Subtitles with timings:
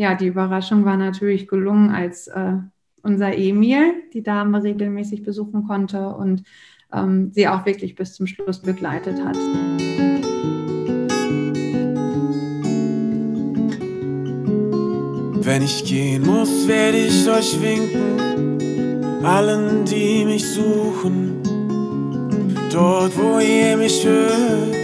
[0.00, 2.54] ja, die Überraschung war natürlich gelungen, als äh,
[3.02, 6.42] unser Emil die Dame regelmäßig besuchen konnte und
[6.90, 9.36] ähm, sie auch wirklich bis zum Schluss begleitet hat.
[15.44, 21.42] Wenn ich gehen muss, werde ich euch winken, allen, die mich suchen.
[22.72, 24.74] Dort, wo ihr mich hört,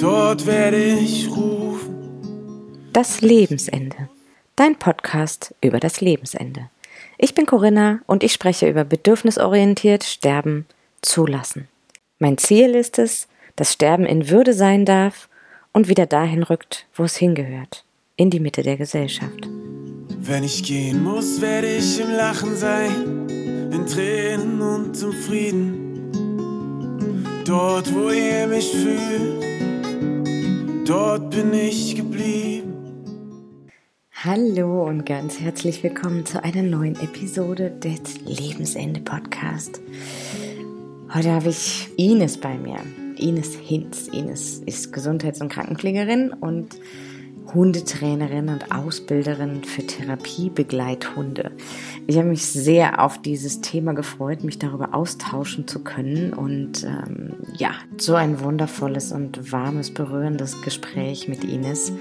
[0.00, 1.35] dort werde ich rufen.
[2.96, 4.08] Das Lebensende.
[4.56, 6.70] Dein Podcast über das Lebensende.
[7.18, 10.64] Ich bin Corinna und ich spreche über bedürfnisorientiert Sterben
[11.02, 11.68] zulassen.
[12.18, 15.28] Mein Ziel ist es, dass Sterben in Würde sein darf
[15.74, 17.84] und wieder dahin rückt, wo es hingehört,
[18.16, 19.46] in die Mitte der Gesellschaft.
[20.18, 26.10] Wenn ich gehen muss, werde ich im Lachen sein, in Tränen und im Frieden.
[27.44, 29.44] Dort, wo ihr mich fühlt,
[30.88, 32.75] dort bin ich geblieben.
[34.26, 39.80] Hallo und ganz herzlich willkommen zu einer neuen Episode des Lebensende Podcast.
[41.14, 42.78] Heute habe ich Ines bei mir.
[43.18, 44.08] Ines Hinz.
[44.08, 46.74] Ines ist Gesundheits- und Krankenpflegerin und
[47.54, 51.52] Hundetrainerin und Ausbilderin für Therapiebegleithunde.
[52.08, 57.34] Ich habe mich sehr auf dieses Thema gefreut, mich darüber austauschen zu können und ähm,
[57.56, 61.92] ja, so ein wundervolles und warmes, berührendes Gespräch mit Ines.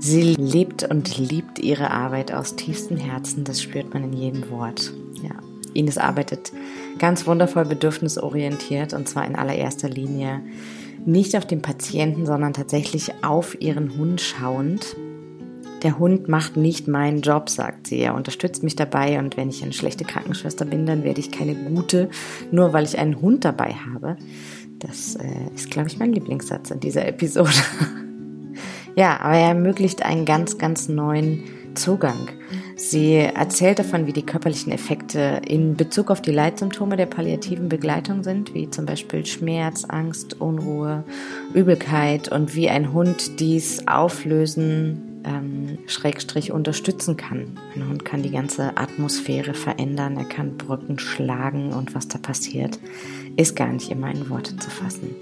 [0.00, 4.92] Sie lebt und liebt ihre Arbeit aus tiefstem Herzen, das spürt man in jedem Wort.
[5.22, 5.30] Ja.
[5.74, 6.52] Ines arbeitet
[6.98, 10.42] ganz wundervoll bedürfnisorientiert und zwar in allererster Linie
[11.04, 14.96] nicht auf den Patienten, sondern tatsächlich auf ihren Hund schauend.
[15.82, 18.00] Der Hund macht nicht meinen Job, sagt sie.
[18.00, 21.54] Er unterstützt mich dabei und wenn ich eine schlechte Krankenschwester bin, dann werde ich keine
[21.54, 22.08] gute,
[22.50, 24.16] nur weil ich einen Hund dabei habe.
[24.80, 27.50] Das äh, ist, glaube ich, mein Lieblingssatz in dieser Episode.
[28.98, 32.30] Ja, aber er ermöglicht einen ganz, ganz neuen Zugang.
[32.74, 38.24] Sie erzählt davon, wie die körperlichen Effekte in Bezug auf die Leitsymptome der palliativen Begleitung
[38.24, 41.04] sind, wie zum Beispiel Schmerz, Angst, Unruhe,
[41.54, 47.56] Übelkeit und wie ein Hund dies auflösen, ähm, Schrägstrich unterstützen kann.
[47.76, 52.80] Ein Hund kann die ganze Atmosphäre verändern, er kann Brücken schlagen und was da passiert,
[53.36, 55.14] ist gar nicht immer in Worte zu fassen.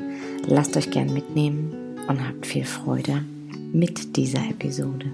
[0.46, 1.74] Lasst euch gern mitnehmen
[2.08, 3.20] und habt viel Freude
[3.76, 5.12] mit dieser Episode.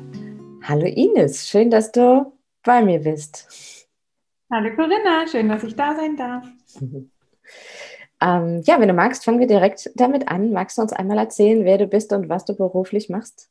[0.62, 3.88] Hallo Ines, schön, dass du bei mir bist.
[4.52, 6.46] Hallo Corinna, schön, dass ich da sein darf.
[6.80, 10.52] ähm, ja, wenn du magst, fangen wir direkt damit an.
[10.52, 13.50] Magst du uns einmal erzählen, wer du bist und was du beruflich machst?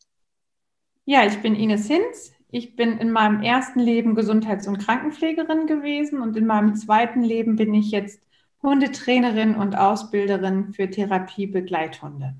[1.03, 2.31] Ja, ich bin Ines Hinz.
[2.49, 7.57] Ich bin in meinem ersten Leben Gesundheits- und Krankenpflegerin gewesen und in meinem zweiten Leben
[7.57, 8.21] bin ich jetzt
[8.63, 12.35] Hundetrainerin und Ausbilderin für Therapiebegleithunde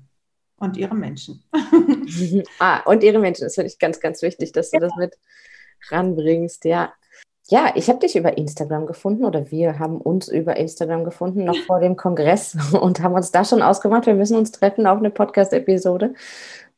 [0.62, 1.42] und ihre Menschen.
[2.58, 3.44] ah, und ihre Menschen.
[3.44, 4.80] Das finde ich ganz, ganz wichtig, dass du ja.
[4.80, 5.18] das mit
[5.90, 6.64] ranbringst.
[6.64, 6.92] Ja.
[7.48, 11.56] Ja, ich habe dich über Instagram gefunden oder wir haben uns über Instagram gefunden, noch
[11.66, 15.10] vor dem Kongress und haben uns da schon ausgemacht, wir müssen uns treffen auf eine
[15.10, 16.14] Podcast-Episode.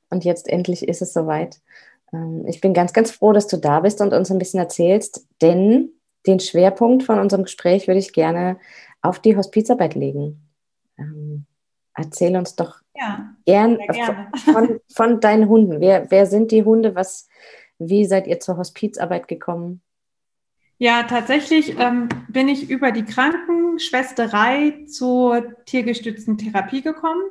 [0.09, 1.61] Und jetzt endlich ist es soweit.
[2.13, 5.27] Ähm, ich bin ganz, ganz froh, dass du da bist und uns ein bisschen erzählst,
[5.43, 5.91] denn
[6.27, 8.59] den Schwerpunkt von unserem Gespräch würde ich gerne
[9.03, 10.49] auf die Hospizarbeit legen.
[11.95, 13.79] Erzähl uns doch ja, gern
[14.45, 15.81] von, von, deinen Hunden.
[15.81, 16.95] Wer, wer sind die Hunde?
[16.95, 17.29] Was,
[17.79, 19.81] wie seid ihr zur Hospizarbeit gekommen?
[20.79, 27.23] Ja, tatsächlich ähm, bin ich über die Krankenschwesterei zur tiergestützten Therapie gekommen.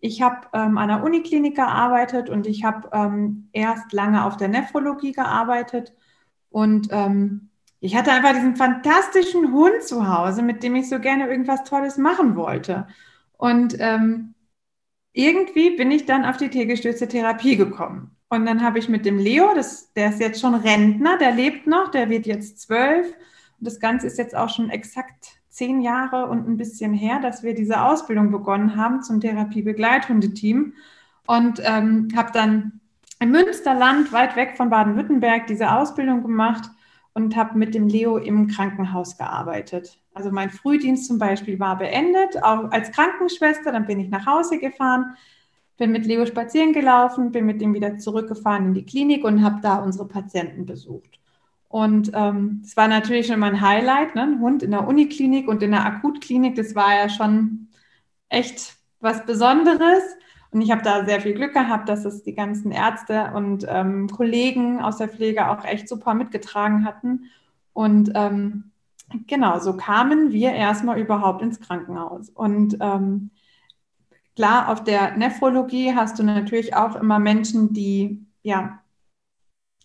[0.00, 4.48] Ich habe ähm, an der Uniklinik gearbeitet und ich habe ähm, erst lange auf der
[4.48, 5.94] Nephrologie gearbeitet.
[6.50, 7.50] Und ähm,
[7.80, 11.96] ich hatte einfach diesen fantastischen Hund zu Hause, mit dem ich so gerne irgendwas Tolles
[11.96, 12.86] machen wollte.
[13.40, 14.34] Und ähm,
[15.14, 18.14] irgendwie bin ich dann auf die tiergestützte Therapie gekommen.
[18.28, 21.66] Und dann habe ich mit dem Leo, das, der ist jetzt schon Rentner, der lebt
[21.66, 23.06] noch, der wird jetzt zwölf.
[23.06, 27.42] Und das Ganze ist jetzt auch schon exakt zehn Jahre und ein bisschen her, dass
[27.42, 30.74] wir diese Ausbildung begonnen haben zum Therapiebegleithundeteam.
[31.26, 32.80] Und ähm, habe dann
[33.20, 36.68] im Münsterland, weit weg von Baden-Württemberg, diese Ausbildung gemacht
[37.24, 39.98] und habe mit dem Leo im Krankenhaus gearbeitet.
[40.14, 43.72] Also mein Frühdienst zum Beispiel war beendet, auch als Krankenschwester.
[43.72, 45.14] Dann bin ich nach Hause gefahren,
[45.76, 49.60] bin mit Leo spazieren gelaufen, bin mit ihm wieder zurückgefahren in die Klinik und habe
[49.62, 51.20] da unsere Patienten besucht.
[51.68, 54.22] Und ähm, es war natürlich schon mein Highlight, ne?
[54.22, 56.56] ein Hund in der Uniklinik und in der Akutklinik.
[56.56, 57.68] Das war ja schon
[58.28, 60.02] echt was Besonderes.
[60.52, 64.08] Und ich habe da sehr viel Glück gehabt, dass es die ganzen Ärzte und ähm,
[64.08, 67.26] Kollegen aus der Pflege auch echt super mitgetragen hatten.
[67.72, 68.72] Und ähm,
[69.26, 72.30] genau, so kamen wir erstmal überhaupt ins Krankenhaus.
[72.30, 73.30] Und ähm,
[74.34, 78.80] klar, auf der Nephrologie hast du natürlich auch immer Menschen, die ja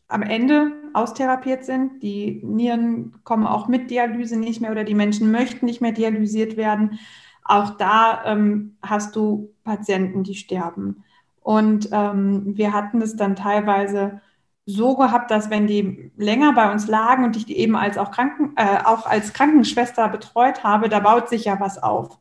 [0.07, 2.01] am Ende austherapiert sind.
[2.01, 6.57] Die Nieren kommen auch mit Dialyse nicht mehr oder die Menschen möchten nicht mehr dialysiert
[6.57, 7.00] werden.
[7.44, 11.03] Auch da ähm, hast du Patienten, die sterben.
[11.41, 14.21] Und ähm, wir hatten es dann teilweise
[14.65, 18.12] so gehabt, dass wenn die länger bei uns lagen und ich die eben als auch,
[18.12, 22.17] Kranken, äh, auch als Krankenschwester betreut habe, da baut sich ja was auf.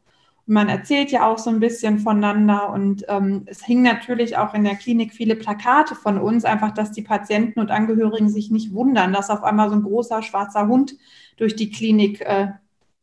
[0.46, 4.52] Und man erzählt ja auch so ein bisschen voneinander und ähm, es hingen natürlich auch
[4.52, 8.74] in der Klinik viele Plakate von uns, einfach, dass die Patienten und Angehörigen sich nicht
[8.74, 10.96] wundern, dass auf einmal so ein großer schwarzer Hund
[11.38, 12.48] durch die Klinik äh,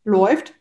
[0.03, 0.53] läuft.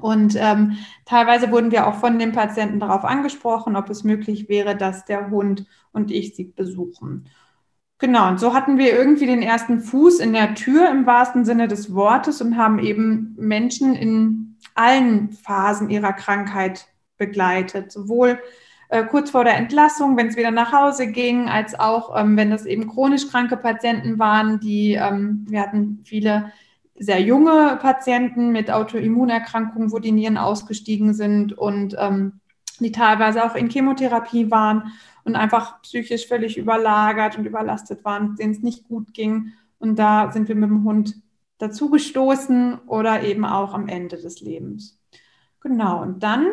[0.00, 4.76] Und ähm, teilweise wurden wir auch von den Patienten darauf angesprochen, ob es möglich wäre,
[4.76, 7.28] dass der Hund und ich sie besuchen.
[7.98, 11.66] Genau, und so hatten wir irgendwie den ersten Fuß in der Tür im wahrsten Sinne
[11.66, 16.86] des Wortes und haben eben Menschen in allen Phasen ihrer Krankheit
[17.16, 18.38] begleitet, sowohl
[18.88, 22.50] äh, kurz vor der Entlassung, wenn es wieder nach Hause ging, als auch ähm, wenn
[22.50, 26.52] das eben chronisch kranke Patienten waren, die ähm, wir hatten viele
[26.98, 32.40] sehr junge Patienten mit Autoimmunerkrankungen, wo die Nieren ausgestiegen sind und ähm,
[32.80, 34.92] die teilweise auch in Chemotherapie waren
[35.24, 39.52] und einfach psychisch völlig überlagert und überlastet waren, denen es nicht gut ging.
[39.78, 41.16] Und da sind wir mit dem Hund
[41.58, 45.00] dazu gestoßen oder eben auch am Ende des Lebens.
[45.60, 46.46] Genau, und dann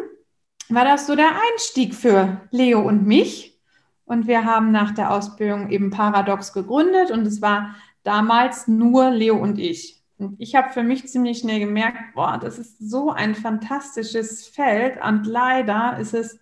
[0.70, 3.60] war das so der Einstieg für Leo und mich.
[4.04, 9.36] Und wir haben nach der Ausbildung eben Paradox gegründet und es war damals nur Leo
[9.38, 10.05] und ich.
[10.18, 14.98] Und ich habe für mich ziemlich schnell gemerkt, boah, das ist so ein fantastisches Feld
[15.04, 16.40] und leider ist es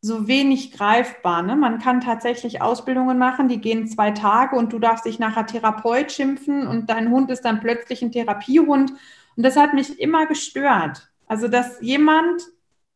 [0.00, 1.42] so wenig greifbar.
[1.42, 1.56] Ne?
[1.56, 6.12] Man kann tatsächlich Ausbildungen machen, die gehen zwei Tage und du darfst dich nachher Therapeut
[6.12, 8.92] schimpfen und dein Hund ist dann plötzlich ein Therapiehund.
[9.36, 11.10] Und das hat mich immer gestört.
[11.26, 12.42] Also, dass jemand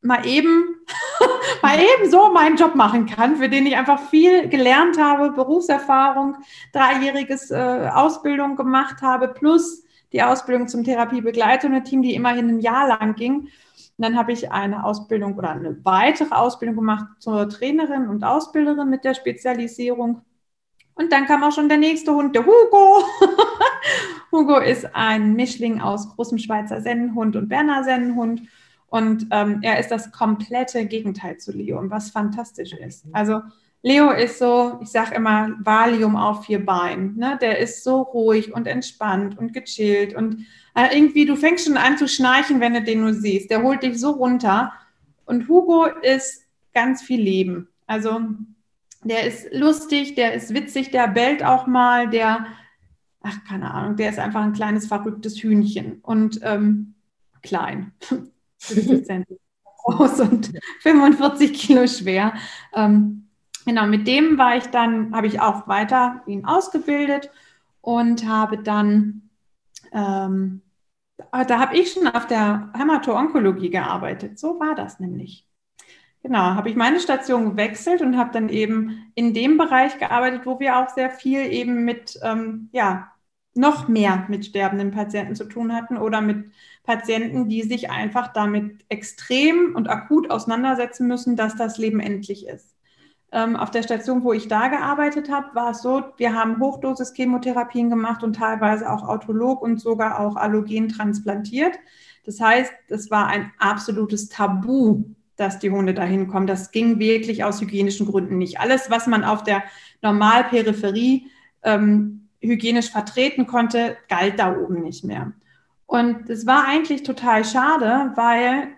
[0.02, 0.76] mal eben,
[1.62, 6.36] mal eben so meinen Job machen kann, für den ich einfach viel gelernt habe, Berufserfahrung,
[6.72, 12.88] dreijähriges äh, Ausbildung gemacht habe, plus die Ausbildung zum Therapiebegleitende Team, die immerhin ein Jahr
[12.88, 13.40] lang ging.
[13.42, 13.50] Und
[13.98, 19.04] dann habe ich eine Ausbildung oder eine weitere Ausbildung gemacht zur Trainerin und Ausbilderin mit
[19.04, 20.22] der Spezialisierung.
[20.94, 23.04] Und dann kam auch schon der nächste Hund, der Hugo.
[24.32, 28.42] Hugo ist ein Mischling aus großem Schweizer Sennenhund und Berner Sennenhund.
[28.90, 33.06] Und ähm, er ist das komplette Gegenteil zu Leo, was fantastisch ist.
[33.12, 33.40] Also
[33.82, 37.16] Leo ist so, ich sage immer, Valium auf vier Beinen.
[37.16, 37.38] Ne?
[37.40, 40.44] Der ist so ruhig und entspannt und gechillt und
[40.74, 43.50] äh, irgendwie, du fängst schon an zu schnarchen, wenn du den nur siehst.
[43.50, 44.72] Der holt dich so runter.
[45.24, 46.44] Und Hugo ist
[46.74, 47.68] ganz viel Leben.
[47.86, 48.20] Also
[49.04, 52.46] der ist lustig, der ist witzig, der bellt auch mal, der,
[53.22, 56.94] ach, keine Ahnung, der ist einfach ein kleines, verrücktes Hühnchen und ähm,
[57.42, 57.92] klein.
[59.84, 62.34] groß und 45 Kilo schwer.
[62.74, 63.28] Ähm,
[63.64, 67.30] genau, mit dem war ich dann, habe ich auch weiter ihn ausgebildet
[67.80, 69.30] und habe dann
[69.92, 70.62] ähm,
[71.32, 74.38] da habe ich schon auf der Hämato-Onkologie gearbeitet.
[74.38, 75.46] So war das nämlich.
[76.22, 80.60] Genau, habe ich meine Station gewechselt und habe dann eben in dem Bereich gearbeitet, wo
[80.60, 83.10] wir auch sehr viel eben mit, ähm, ja,
[83.54, 88.84] noch mehr mit sterbenden Patienten zu tun hatten oder mit Patienten, die sich einfach damit
[88.88, 92.74] extrem und akut auseinandersetzen müssen, dass das Leben endlich ist.
[93.32, 97.88] Ähm, auf der Station, wo ich da gearbeitet habe, war es so, wir haben Hochdosis-Chemotherapien
[97.88, 101.78] gemacht und teilweise auch Autolog und sogar auch Allogen transplantiert.
[102.24, 105.04] Das heißt, es war ein absolutes Tabu,
[105.36, 106.46] dass die Hunde dahin kommen.
[106.46, 108.58] Das ging wirklich aus hygienischen Gründen nicht.
[108.58, 109.62] Alles, was man auf der
[110.02, 111.28] Normalperipherie
[111.62, 115.32] ähm, hygienisch vertreten konnte, galt da oben nicht mehr.
[115.90, 118.68] Und es war eigentlich total schade, weil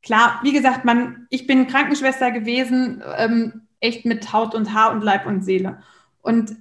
[0.00, 5.02] klar, wie gesagt, man, ich bin Krankenschwester gewesen, ähm, echt mit Haut und Haar und
[5.02, 5.82] Leib und Seele.
[6.22, 6.54] Und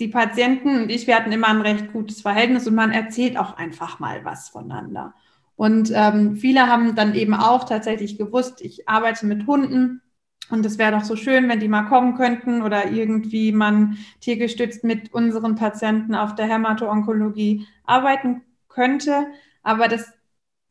[0.00, 3.56] die Patienten und ich, wir hatten immer ein recht gutes Verhältnis und man erzählt auch
[3.56, 5.14] einfach mal was voneinander.
[5.54, 10.02] Und ähm, viele haben dann eben auch tatsächlich gewusst, ich arbeite mit Hunden
[10.50, 14.82] und es wäre doch so schön, wenn die mal kommen könnten oder irgendwie man tiergestützt
[14.82, 18.42] mit unseren Patienten auf der Hämato-Onkologie arbeiten
[18.80, 19.26] könnte.
[19.62, 20.10] Aber das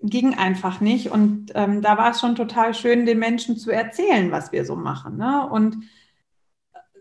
[0.01, 1.11] ging einfach nicht.
[1.11, 4.75] Und ähm, da war es schon total schön, den Menschen zu erzählen, was wir so
[4.75, 5.17] machen.
[5.17, 5.47] Ne?
[5.47, 5.77] Und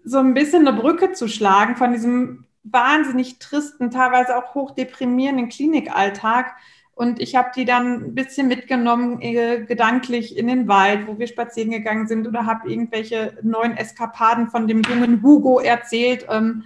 [0.04, 6.56] so ein bisschen eine Brücke zu schlagen von diesem wahnsinnig tristen, teilweise auch hochdeprimierenden Klinikalltag.
[6.94, 11.28] Und ich habe die dann ein bisschen mitgenommen, äh, gedanklich in den Wald, wo wir
[11.28, 16.64] spazieren gegangen sind oder habe irgendwelche neuen Eskapaden von dem jungen Hugo erzählt, ähm,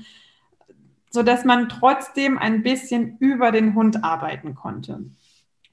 [1.12, 5.04] sodass man trotzdem ein bisschen über den Hund arbeiten konnte.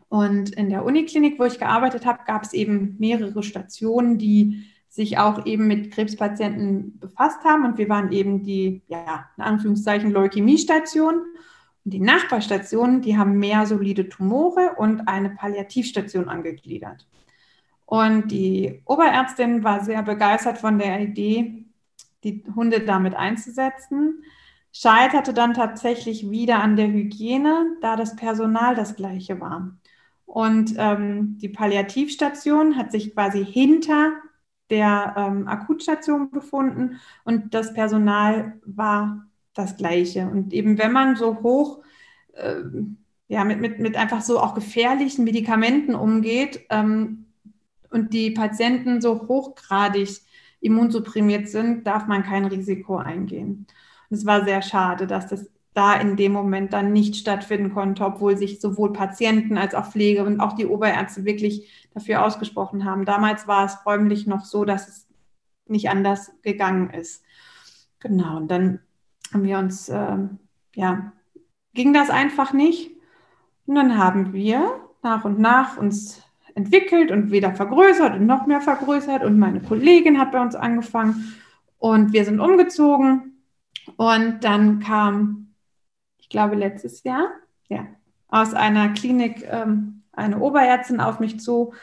[0.09, 5.17] Und in der Uniklinik, wo ich gearbeitet habe, gab es eben mehrere Stationen, die sich
[5.17, 7.63] auch eben mit Krebspatienten befasst haben.
[7.63, 11.21] Und wir waren eben die, ja, in Anführungszeichen, Leukämiestation.
[11.85, 17.07] Und die Nachbarstationen, die haben mehr solide Tumore und eine Palliativstation angegliedert.
[17.85, 21.65] Und die Oberärztin war sehr begeistert von der Idee,
[22.25, 24.23] die Hunde damit einzusetzen,
[24.71, 29.75] scheiterte dann tatsächlich wieder an der Hygiene, da das Personal das gleiche war.
[30.25, 34.11] Und ähm, die Palliativstation hat sich quasi hinter
[34.69, 40.27] der ähm, Akutstation befunden und das Personal war das gleiche.
[40.29, 41.81] Und eben wenn man so hoch,
[42.33, 42.61] äh,
[43.27, 47.25] ja, mit, mit, mit einfach so auch gefährlichen Medikamenten umgeht ähm,
[47.89, 50.21] und die Patienten so hochgradig
[50.61, 53.65] immunsupprimiert sind, darf man kein Risiko eingehen.
[54.09, 58.03] Und es war sehr schade, dass das da in dem Moment dann nicht stattfinden konnte,
[58.03, 63.05] obwohl sich sowohl Patienten als auch Pflege und auch die Oberärzte wirklich dafür ausgesprochen haben.
[63.05, 65.07] Damals war es räumlich noch so, dass es
[65.67, 67.23] nicht anders gegangen ist.
[67.99, 68.79] Genau, und dann
[69.31, 70.17] haben wir uns, äh,
[70.75, 71.11] ja,
[71.73, 72.91] ging das einfach nicht.
[73.67, 76.23] Und dann haben wir nach und nach uns
[76.55, 79.23] entwickelt und wieder vergrößert und noch mehr vergrößert.
[79.23, 81.35] Und meine Kollegin hat bei uns angefangen
[81.77, 83.28] und wir sind umgezogen.
[83.99, 85.49] Und dann kam
[86.29, 87.27] ich glaube letztes Jahr,
[87.69, 87.87] ja,
[88.27, 91.73] aus einer Klinik ähm, eine Oberärztin auf mich zu,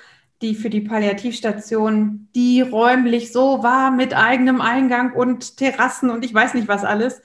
[0.40, 6.32] die für die Palliativstation, die räumlich so war mit eigenem Eingang und Terrassen und ich
[6.32, 7.20] weiß nicht was alles.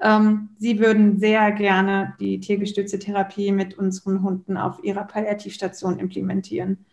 [0.00, 6.84] Ähm, sie würden sehr gerne die tiergestützte Therapie mit unseren Hunden auf ihrer Palliativstation implementieren.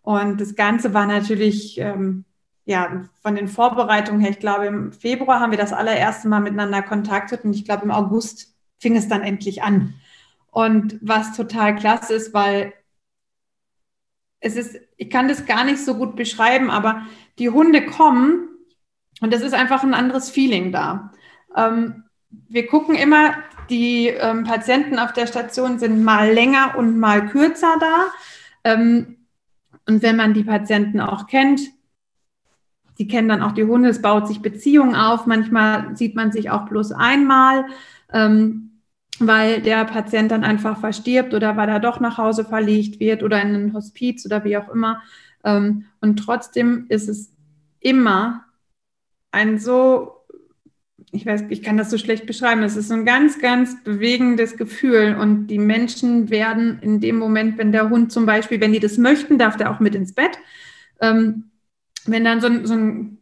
[0.00, 2.24] Und das Ganze war natürlich ähm,
[2.68, 6.82] ja, von den Vorbereitungen her, ich glaube, im Februar haben wir das allererste Mal miteinander
[6.82, 9.94] kontaktiert und ich glaube, im August fing es dann endlich an.
[10.50, 12.74] Und was total klasse ist, weil
[14.40, 17.06] es ist, ich kann das gar nicht so gut beschreiben, aber
[17.38, 18.50] die Hunde kommen
[19.22, 21.10] und es ist einfach ein anderes Feeling da.
[21.56, 23.32] Ähm, wir gucken immer,
[23.70, 28.08] die ähm, Patienten auf der Station sind mal länger und mal kürzer da.
[28.64, 29.26] Ähm,
[29.86, 31.62] und wenn man die Patienten auch kennt,
[32.98, 35.26] die kennen dann auch die Hunde, es baut sich Beziehungen auf.
[35.26, 37.64] Manchmal sieht man sich auch bloß einmal.
[38.12, 38.68] Ähm,
[39.20, 43.42] weil der Patient dann einfach verstirbt oder weil er doch nach Hause verlegt wird oder
[43.42, 45.02] in ein Hospiz oder wie auch immer.
[45.44, 47.32] Ähm, und trotzdem ist es
[47.80, 48.44] immer
[49.30, 50.12] ein so,
[51.10, 54.56] ich weiß, ich kann das so schlecht beschreiben, es ist so ein ganz, ganz bewegendes
[54.56, 58.80] Gefühl und die Menschen werden in dem Moment, wenn der Hund zum Beispiel, wenn die
[58.80, 60.38] das möchten, darf der auch mit ins Bett.
[62.10, 63.18] Wenn dann so ein, so ein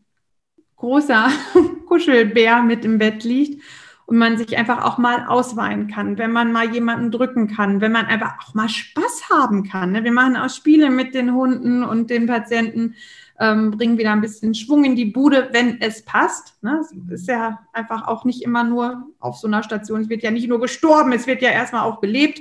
[0.76, 1.28] großer
[1.86, 3.62] Kuschelbär mit im Bett liegt
[4.06, 7.92] und man sich einfach auch mal ausweinen kann, wenn man mal jemanden drücken kann, wenn
[7.92, 9.92] man einfach auch mal Spaß haben kann.
[9.92, 10.04] Ne?
[10.04, 12.94] Wir machen auch Spiele mit den Hunden und den Patienten,
[13.38, 16.62] ähm, bringen wieder ein bisschen Schwung in die Bude, wenn es passt.
[16.62, 16.80] Ne?
[16.80, 20.30] Es ist ja einfach auch nicht immer nur auf so einer Station, es wird ja
[20.30, 22.40] nicht nur gestorben, es wird ja erstmal auch gelebt.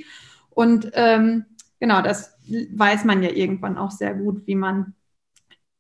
[0.52, 1.46] Und ähm,
[1.80, 4.94] genau, das weiß man ja irgendwann auch sehr gut, wie man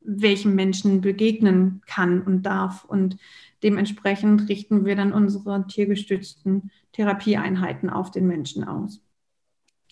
[0.05, 2.85] welchen Menschen begegnen kann und darf.
[2.85, 3.17] Und
[3.65, 9.01] Dementsprechend richten wir dann unsere tiergestützten Therapieeinheiten auf den Menschen aus.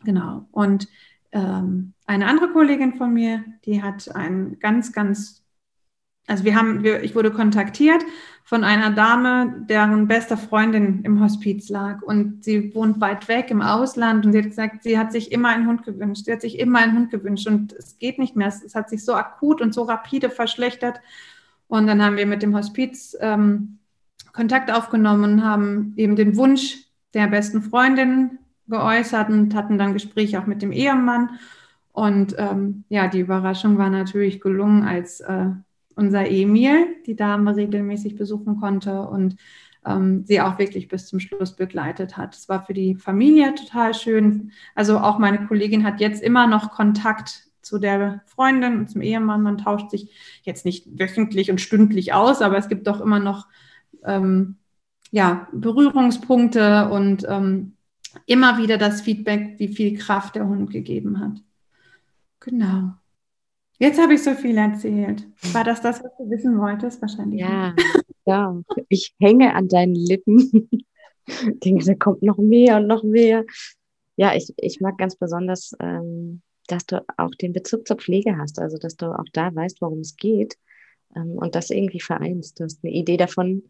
[0.04, 0.48] Genau.
[0.52, 0.88] Und
[1.32, 5.44] ähm, eine andere Kollegin von mir, die hat ein ganz, ganz,
[6.28, 8.04] also wir haben, wir, ich wurde kontaktiert
[8.44, 13.62] von einer Dame, deren beste Freundin im Hospiz lag und sie wohnt weit weg im
[13.62, 16.26] Ausland und sie hat gesagt, sie hat sich immer einen Hund gewünscht.
[16.26, 18.48] Sie hat sich immer einen Hund gewünscht und es geht nicht mehr.
[18.48, 21.00] Es, es hat sich so akut und so rapide verschlechtert
[21.68, 23.80] und dann haben wir mit dem Hospiz ähm,
[24.34, 30.40] Kontakt aufgenommen und haben eben den Wunsch der besten Freundin geäußert und hatten dann Gespräche
[30.40, 31.40] auch mit dem Ehemann.
[31.92, 35.50] Und ähm, ja, die Überraschung war natürlich gelungen, als äh,
[35.96, 39.36] unser Emil die Dame regelmäßig besuchen konnte und
[39.86, 42.36] ähm, sie auch wirklich bis zum Schluss begleitet hat.
[42.36, 44.52] Es war für die Familie total schön.
[44.76, 49.42] Also auch meine Kollegin hat jetzt immer noch Kontakt zu der Freundin und zum Ehemann.
[49.42, 50.12] Man tauscht sich
[50.44, 53.48] jetzt nicht wöchentlich und stündlich aus, aber es gibt doch immer noch
[54.04, 54.58] ähm,
[55.12, 57.74] ja, Berührungspunkte und ähm,
[58.26, 61.42] immer wieder das Feedback, wie viel Kraft der Hund gegeben hat.
[62.40, 62.94] Genau.
[63.80, 65.26] Jetzt habe ich so viel erzählt.
[65.52, 67.02] War das das, was du wissen wolltest?
[67.02, 67.42] Wahrscheinlich.
[67.42, 67.76] Ja,
[68.26, 68.62] ja.
[68.90, 70.70] Ich hänge an deinen Lippen.
[71.26, 73.46] Ich denke, da kommt noch mehr und noch mehr.
[74.18, 78.60] Ja, ich, ich mag ganz besonders ähm, dass du auch den Bezug zur Pflege hast,
[78.60, 80.58] also dass du auch da weißt, worum es geht
[81.16, 82.60] ähm, und das irgendwie vereinst.
[82.60, 83.64] Du hast eine Idee davon,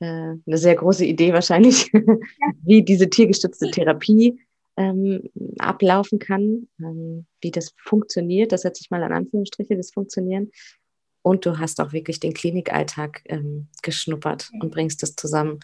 [0.00, 1.90] äh, eine sehr große Idee wahrscheinlich,
[2.62, 4.40] wie diese tiergestützte Therapie
[4.80, 8.52] ähm, ablaufen kann, ähm, wie das funktioniert.
[8.52, 10.50] Das setze ich mal an Anführungsstriche, das Funktionieren.
[11.22, 15.60] und du hast auch wirklich den Klinikalltag ähm, geschnuppert und bringst das zusammen.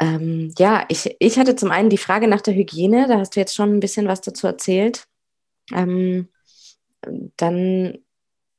[0.00, 3.40] Ähm, ja, ich, ich hatte zum einen die Frage nach der Hygiene, da hast du
[3.40, 5.06] jetzt schon ein bisschen was dazu erzählt.
[5.74, 6.28] Ähm,
[7.36, 7.98] dann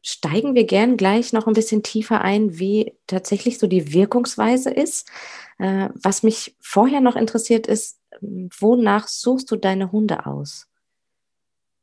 [0.01, 5.10] steigen wir gern gleich noch ein bisschen tiefer ein, wie tatsächlich so die Wirkungsweise ist.
[5.58, 10.68] Äh, was mich vorher noch interessiert ist, wonach suchst du deine Hunde aus?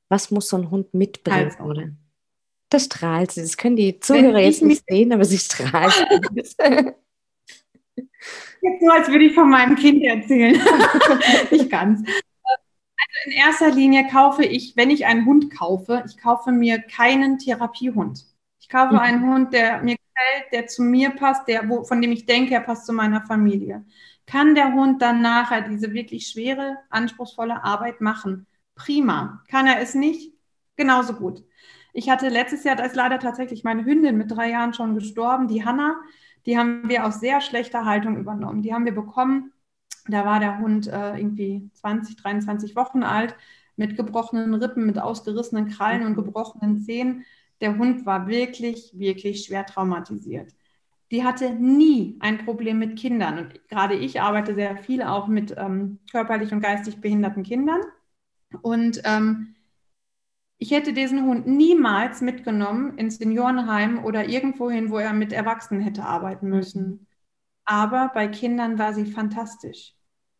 [0.08, 1.50] Was muss so ein Hund mitbringen?
[1.50, 1.64] Also.
[1.64, 1.88] Oder?
[2.70, 3.42] Da strahlt sie.
[3.42, 6.06] Das können die Zuhörer jetzt nicht sehen, aber sie strahlt.
[8.66, 10.54] Jetzt so, als würde ich von meinem Kind erzählen.
[11.50, 12.00] nicht ganz.
[12.00, 17.38] Also in erster Linie kaufe ich, wenn ich einen Hund kaufe, ich kaufe mir keinen
[17.38, 18.24] Therapiehund.
[18.60, 19.00] Ich kaufe mhm.
[19.00, 22.54] einen Hund, der mir gefällt, der zu mir passt, der, wo, von dem ich denke,
[22.54, 23.84] er passt zu meiner Familie.
[24.26, 28.46] Kann der Hund dann nachher diese wirklich schwere, anspruchsvolle Arbeit machen?
[28.74, 29.42] Prima.
[29.48, 30.32] Kann er es nicht?
[30.76, 31.44] Genauso gut.
[31.92, 35.48] Ich hatte letztes Jahr, da ist leider tatsächlich meine Hündin mit drei Jahren schon gestorben,
[35.48, 35.96] die Hanna.
[36.44, 38.62] Die haben wir aus sehr schlechter Haltung übernommen.
[38.62, 39.52] Die haben wir bekommen.
[40.06, 43.34] Da war der Hund äh, irgendwie 20, 23 Wochen alt,
[43.76, 47.24] mit gebrochenen Rippen, mit ausgerissenen Krallen und gebrochenen Zähnen.
[47.60, 50.52] Der Hund war wirklich, wirklich schwer traumatisiert.
[51.10, 53.38] Die hatte nie ein Problem mit Kindern.
[53.38, 57.80] Und gerade ich arbeite sehr viel auch mit ähm, körperlich und geistig behinderten Kindern.
[58.62, 59.54] Und ähm,
[60.58, 66.04] ich hätte diesen Hund niemals mitgenommen ins Seniorenheim oder irgendwohin, wo er mit Erwachsenen hätte
[66.04, 67.06] arbeiten müssen.
[67.64, 69.94] Aber bei Kindern war sie fantastisch.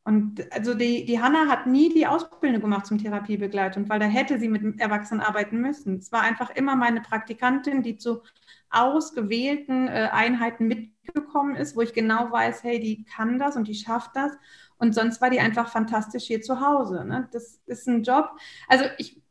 [0.04, 4.38] Und also die, die Hanna hat nie die Ausbildung gemacht zum Therapiebegleitung, weil da hätte
[4.38, 5.96] sie mit Erwachsenen arbeiten müssen.
[5.96, 8.22] Es war einfach immer meine Praktikantin, die zu
[8.70, 13.74] ausgewählten äh, Einheiten mitgekommen ist, wo ich genau weiß, hey, die kann das und die
[13.74, 14.32] schafft das.
[14.78, 17.04] Und sonst war die einfach fantastisch hier zu Hause.
[17.04, 17.28] Ne?
[17.32, 18.30] Das ist ein Job.
[18.68, 19.22] Also ich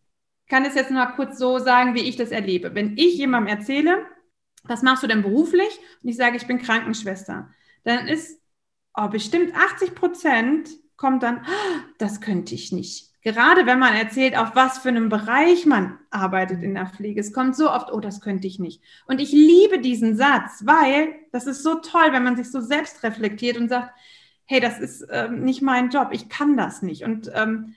[0.47, 2.75] kann es jetzt mal kurz so sagen, wie ich das erlebe.
[2.75, 4.05] Wenn ich jemandem erzähle,
[4.63, 5.79] was machst du denn beruflich?
[6.01, 7.49] Und ich sage, ich bin Krankenschwester,
[7.83, 8.41] dann ist
[8.95, 13.14] oh, bestimmt 80 Prozent kommt dann, oh, das könnte ich nicht.
[13.25, 17.19] Gerade wenn man erzählt, auf was für einem Bereich man arbeitet in der Pflege.
[17.19, 18.83] Es kommt so oft, oh, das könnte ich nicht.
[19.07, 23.01] Und ich liebe diesen Satz, weil das ist so toll, wenn man sich so selbst
[23.01, 23.89] reflektiert und sagt,
[24.45, 27.03] hey, das ist ähm, nicht mein Job, ich kann das nicht.
[27.03, 27.73] Und ähm,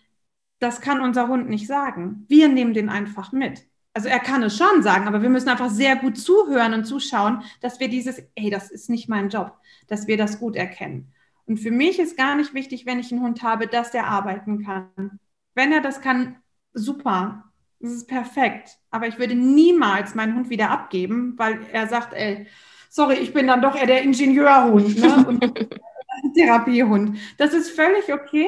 [0.58, 2.26] das kann unser Hund nicht sagen.
[2.28, 3.66] Wir nehmen den einfach mit.
[3.94, 7.42] Also er kann es schon sagen, aber wir müssen einfach sehr gut zuhören und zuschauen,
[7.62, 9.56] dass wir dieses, ey, das ist nicht mein Job,
[9.86, 11.14] dass wir das gut erkennen.
[11.46, 14.62] Und für mich ist gar nicht wichtig, wenn ich einen Hund habe, dass der arbeiten
[14.62, 15.18] kann.
[15.58, 16.36] Wenn er das kann,
[16.72, 17.50] super.
[17.80, 18.78] Das ist perfekt.
[18.92, 22.46] Aber ich würde niemals meinen Hund wieder abgeben, weil er sagt, ey,
[22.88, 25.26] sorry, ich bin dann doch eher der Ingenieurhund ne?
[25.26, 27.18] und Therapiehund.
[27.38, 28.46] Das ist völlig okay.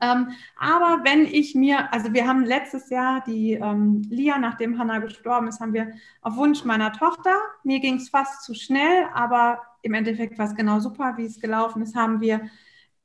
[0.00, 5.00] Ähm, aber wenn ich mir, also wir haben letztes Jahr die ähm, Lia, nachdem Hannah
[5.00, 9.60] gestorben ist, haben wir auf Wunsch meiner Tochter, mir ging es fast zu schnell, aber
[9.82, 12.48] im Endeffekt war es genau super, wie es gelaufen ist, haben wir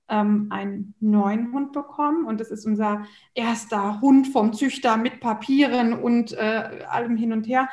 [0.10, 5.94] ähm, einen neuen Hund bekommen und das ist unser erster Hund vom Züchter mit Papieren
[5.94, 7.70] und äh, allem hin und her.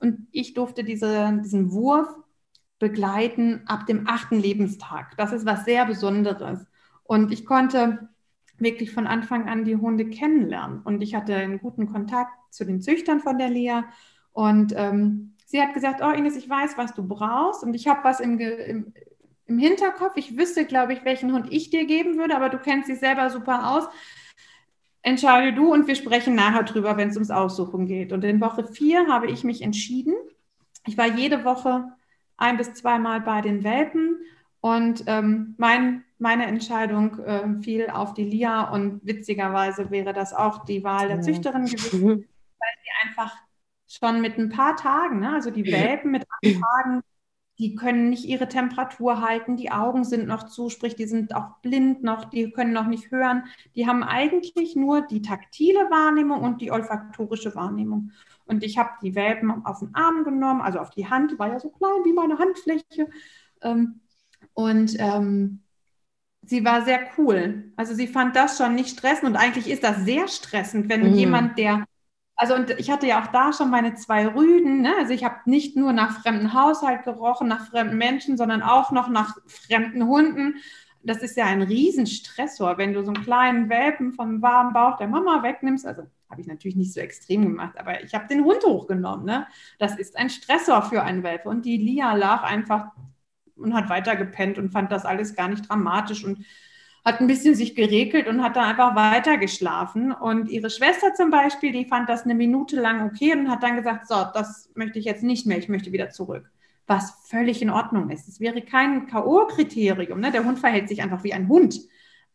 [0.00, 2.08] Und ich durfte diese, diesen Wurf
[2.78, 5.16] begleiten ab dem achten Lebenstag.
[5.16, 6.66] Das ist was sehr Besonderes.
[7.02, 8.08] Und ich konnte
[8.58, 10.82] wirklich von Anfang an die Hunde kennenlernen.
[10.82, 13.82] Und ich hatte einen guten Kontakt zu den Züchtern von der Lea.
[14.32, 17.62] Und ähm, sie hat gesagt, oh Ines, ich weiß, was du brauchst.
[17.64, 18.92] Und ich habe was im, im,
[19.48, 20.16] im Hinterkopf.
[20.16, 23.30] Ich wüsste, glaube ich, welchen Hund ich dir geben würde, aber du kennst dich selber
[23.30, 23.88] super aus.
[25.02, 28.12] Entscheide du und wir sprechen nachher drüber, wenn es ums Aussuchen geht.
[28.12, 30.14] Und in Woche vier habe ich mich entschieden.
[30.86, 31.84] Ich war jede Woche
[32.36, 34.18] ein bis zweimal bei den Welpen
[34.60, 40.64] und ähm, mein meine Entscheidung äh, fiel auf die Lia und witzigerweise wäre das auch
[40.64, 42.02] die Wahl der Züchterin gewesen,
[42.58, 43.36] weil sie einfach
[43.86, 47.02] schon mit ein paar Tagen, ne, also die Welpen mit acht Tagen,
[47.58, 51.58] die können nicht ihre Temperatur halten, die Augen sind noch zu, sprich, die sind auch
[51.60, 53.44] blind noch, die können noch nicht hören.
[53.74, 58.12] Die haben eigentlich nur die taktile Wahrnehmung und die olfaktorische Wahrnehmung.
[58.46, 61.58] Und ich habe die Welpen auf den Arm genommen, also auf die Hand, war ja
[61.58, 63.10] so klein wie meine Handfläche.
[63.62, 64.00] Ähm,
[64.54, 65.62] und ähm,
[66.42, 67.72] sie war sehr cool.
[67.76, 71.14] Also sie fand das schon nicht stressend und eigentlich ist das sehr stressend, wenn mhm.
[71.14, 71.84] jemand, der,
[72.38, 74.94] also und ich hatte ja auch da schon meine zwei Rüden, ne?
[74.96, 79.08] also ich habe nicht nur nach fremden Haushalt gerochen, nach fremden Menschen, sondern auch noch
[79.08, 80.54] nach fremden Hunden.
[81.02, 85.08] Das ist ja ein Riesenstressor, wenn du so einen kleinen Welpen vom warmen Bauch der
[85.08, 85.84] Mama wegnimmst.
[85.84, 89.24] Also habe ich natürlich nicht so extrem gemacht, aber ich habe den Hund hochgenommen.
[89.24, 89.48] Ne?
[89.80, 91.48] Das ist ein Stressor für einen Welpe.
[91.48, 92.92] Und die Lia lag einfach
[93.56, 96.44] und hat weiter gepennt und fand das alles gar nicht dramatisch und
[97.08, 100.12] hat ein bisschen sich geregelt und hat dann einfach weiter geschlafen.
[100.12, 103.76] Und ihre Schwester zum Beispiel, die fand das eine Minute lang okay und hat dann
[103.76, 106.50] gesagt, so, das möchte ich jetzt nicht mehr, ich möchte wieder zurück.
[106.86, 108.28] Was völlig in Ordnung ist.
[108.28, 110.16] Es wäre kein K.O.-Kriterium.
[110.16, 110.30] Ne?
[110.30, 111.80] Der Hund verhält sich einfach wie ein Hund.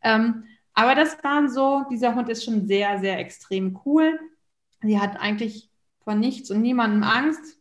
[0.02, 4.20] Ähm, aber das waren so, dieser Hund ist schon sehr, sehr extrem cool.
[4.82, 5.70] Sie hat eigentlich
[6.04, 7.60] vor nichts und niemandem Angst.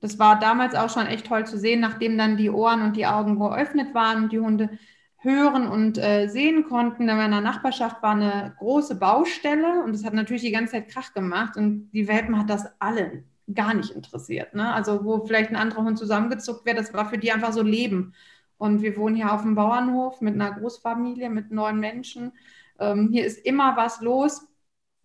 [0.00, 3.06] Das war damals auch schon echt toll zu sehen, nachdem dann die Ohren und die
[3.06, 4.78] Augen geöffnet waren und die Hunde
[5.18, 7.08] hören und äh, sehen konnten.
[7.08, 11.14] In meiner Nachbarschaft war eine große Baustelle und es hat natürlich die ganze Zeit Krach
[11.14, 13.24] gemacht und die Welpen hat das allen
[13.54, 14.54] gar nicht interessiert.
[14.54, 14.72] Ne?
[14.72, 18.14] Also wo vielleicht ein anderer Hund zusammengezuckt wäre, das war für die einfach so Leben.
[18.58, 22.32] Und wir wohnen hier auf dem Bauernhof mit einer Großfamilie, mit neun Menschen.
[22.78, 24.48] Ähm, hier ist immer was los.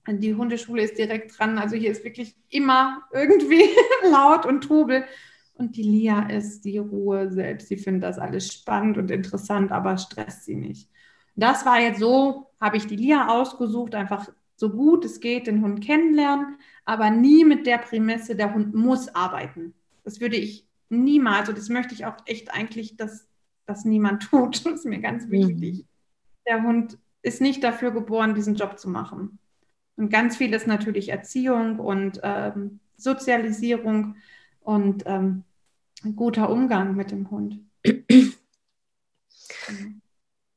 [0.08, 1.60] Die Hundeschule ist direkt dran.
[1.60, 3.63] Also hier ist wirklich immer irgendwie
[4.12, 5.06] laut und Trubel.
[5.62, 7.67] Und die Lia ist die Ruhe selbst.
[7.67, 10.89] Sie findet das alles spannend und interessant, aber stresst sie nicht.
[11.36, 15.62] Das war jetzt so, habe ich die Lia ausgesucht, einfach so gut es geht den
[15.62, 19.76] Hund kennenlernen, aber nie mit der Prämisse, der Hund muss arbeiten.
[20.04, 23.28] Das würde ich niemals, und das möchte ich auch echt eigentlich, dass
[23.67, 24.65] das niemand tut.
[24.65, 25.32] Das ist mir ganz mhm.
[25.32, 25.78] wichtig.
[25.78, 25.86] Mhm.
[26.47, 29.38] Der Hund ist nicht dafür geboren, diesen Job zu machen.
[29.95, 34.15] Und ganz viel ist natürlich Erziehung und ähm, Sozialisierung
[34.62, 35.43] und ähm,
[36.04, 37.60] ein guter Umgang mit dem Hund.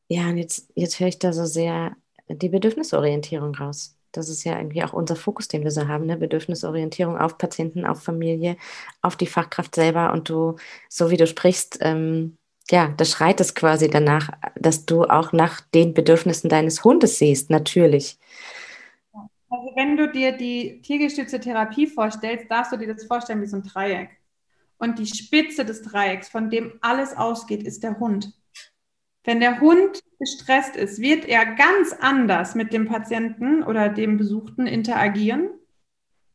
[0.08, 1.96] Ja, und jetzt, jetzt höre ich da so sehr
[2.28, 3.96] die Bedürfnisorientierung raus.
[4.12, 6.16] Das ist ja irgendwie auch unser Fokus, den wir so haben, ne?
[6.16, 8.56] Bedürfnisorientierung auf Patienten, auf Familie,
[9.02, 10.12] auf die Fachkraft selber.
[10.12, 10.56] Und du,
[10.88, 12.38] so wie du sprichst, ähm,
[12.70, 17.50] ja, da schreit es quasi danach, dass du auch nach den Bedürfnissen deines Hundes siehst,
[17.50, 18.18] natürlich.
[19.50, 23.56] Also wenn du dir die tiergestützte Therapie vorstellst, darfst du dir das vorstellen wie so
[23.56, 24.10] ein Dreieck.
[24.84, 28.34] Und die Spitze des Dreiecks, von dem alles ausgeht, ist der Hund.
[29.24, 34.66] Wenn der Hund gestresst ist, wird er ganz anders mit dem Patienten oder dem Besuchten
[34.66, 35.48] interagieren,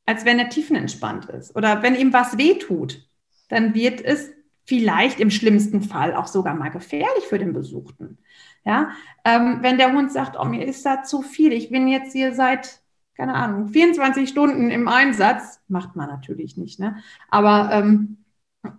[0.08, 1.56] als wenn er tiefenentspannt ist.
[1.56, 3.08] Oder wenn ihm was wehtut,
[3.50, 4.32] dann wird es
[4.66, 8.18] vielleicht im schlimmsten Fall auch sogar mal gefährlich für den Besuchten.
[8.66, 8.90] Ja,
[9.26, 12.34] ähm, wenn der Hund sagt, oh, mir ist da zu viel, ich bin jetzt hier
[12.34, 12.82] seit
[13.16, 16.96] keine Ahnung, 24 Stunden im Einsatz, macht man natürlich nicht, ne?
[17.28, 18.20] Aber ähm,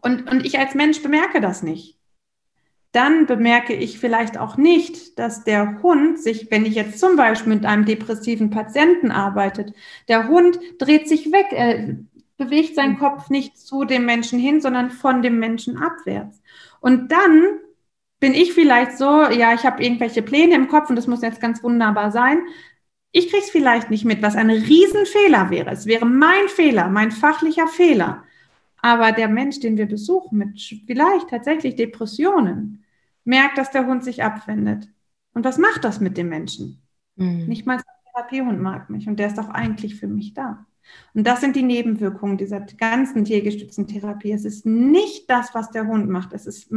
[0.02, 1.98] und, und ich als Mensch bemerke das nicht.
[2.92, 7.54] Dann bemerke ich vielleicht auch nicht, dass der Hund sich, wenn ich jetzt zum Beispiel
[7.54, 9.74] mit einem depressiven Patienten arbeitet,
[10.08, 11.96] der Hund dreht sich weg, er
[12.36, 16.42] bewegt seinen Kopf nicht zu dem Menschen hin, sondern von dem Menschen abwärts.
[16.80, 17.60] Und dann
[18.18, 21.40] bin ich vielleicht so, ja, ich habe irgendwelche Pläne im Kopf und das muss jetzt
[21.40, 22.40] ganz wunderbar sein.
[23.12, 25.70] Ich kriege es vielleicht nicht mit, was ein Riesenfehler wäre.
[25.70, 28.24] Es wäre mein Fehler, mein fachlicher Fehler.
[28.82, 32.84] Aber der Mensch, den wir besuchen, mit vielleicht tatsächlich Depressionen,
[33.24, 34.88] merkt, dass der Hund sich abwendet.
[35.34, 36.82] Und was macht das mit dem Menschen?
[37.16, 37.46] Mhm.
[37.46, 40.66] Nicht mal der Therapiehund mag mich und der ist doch eigentlich für mich da.
[41.14, 44.32] Und das sind die Nebenwirkungen dieser ganzen tiergestützten Therapie.
[44.32, 46.32] Es ist nicht das, was der Hund macht.
[46.32, 46.70] Es ist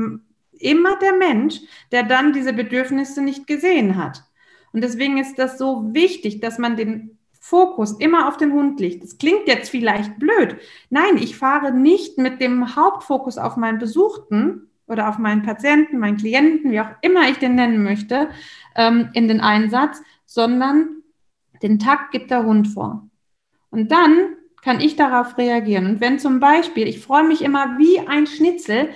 [0.52, 1.60] immer der Mensch,
[1.92, 4.24] der dann diese Bedürfnisse nicht gesehen hat.
[4.72, 9.04] Und deswegen ist das so wichtig, dass man den Fokus immer auf den Hund legt.
[9.04, 10.56] Das klingt jetzt vielleicht blöd.
[10.90, 16.16] Nein, ich fahre nicht mit dem Hauptfokus auf meinen Besuchten oder auf meinen Patienten, meinen
[16.16, 18.30] Klienten, wie auch immer ich den nennen möchte,
[18.78, 21.04] ähm, in den Einsatz, sondern
[21.62, 23.10] den Takt gibt der Hund vor.
[23.70, 25.86] Und dann kann ich darauf reagieren.
[25.86, 28.88] Und wenn zum Beispiel, ich freue mich immer wie ein Schnitzel,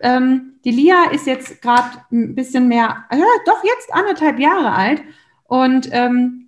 [0.00, 5.02] ähm, die Lia ist jetzt gerade ein bisschen mehr, äh, doch jetzt anderthalb Jahre alt.
[5.44, 6.45] Und ähm,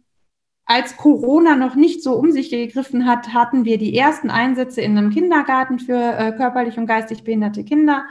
[0.69, 4.99] als Corona noch nicht so um sich gegriffen hat, hatten wir die ersten Einsätze in
[4.99, 8.05] einem Kindergarten für äh, körperlich und geistig behinderte Kinder.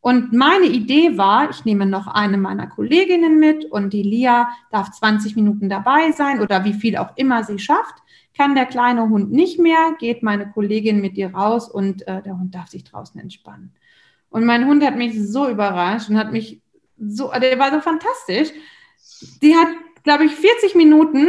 [0.00, 4.92] Und meine Idee war, ich nehme noch eine meiner Kolleginnen mit und die Lia darf
[4.92, 7.96] 20 Minuten dabei sein oder wie viel auch immer sie schafft.
[8.36, 12.38] Kann der kleine Hund nicht mehr, geht meine Kollegin mit ihr raus und äh, der
[12.38, 13.72] Hund darf sich draußen entspannen.
[14.30, 16.60] Und mein Hund hat mich so überrascht und hat mich
[16.98, 18.50] so, der war so fantastisch.
[19.42, 19.68] Die hat,
[20.04, 21.26] glaube ich, 40 Minuten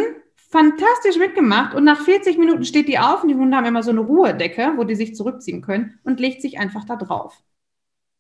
[0.47, 3.91] fantastisch mitgemacht und nach 40 Minuten steht die auf und die Hunde haben immer so
[3.91, 7.41] eine Ruhedecke, wo die sich zurückziehen können und legt sich einfach da drauf.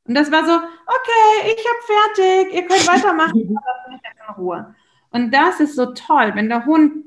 [0.03, 4.27] Und das war so, okay, ich habe fertig, ihr könnt weitermachen, aber bin ich jetzt
[4.27, 4.75] in Ruhe.
[5.09, 7.05] Und das ist so toll, wenn der Hund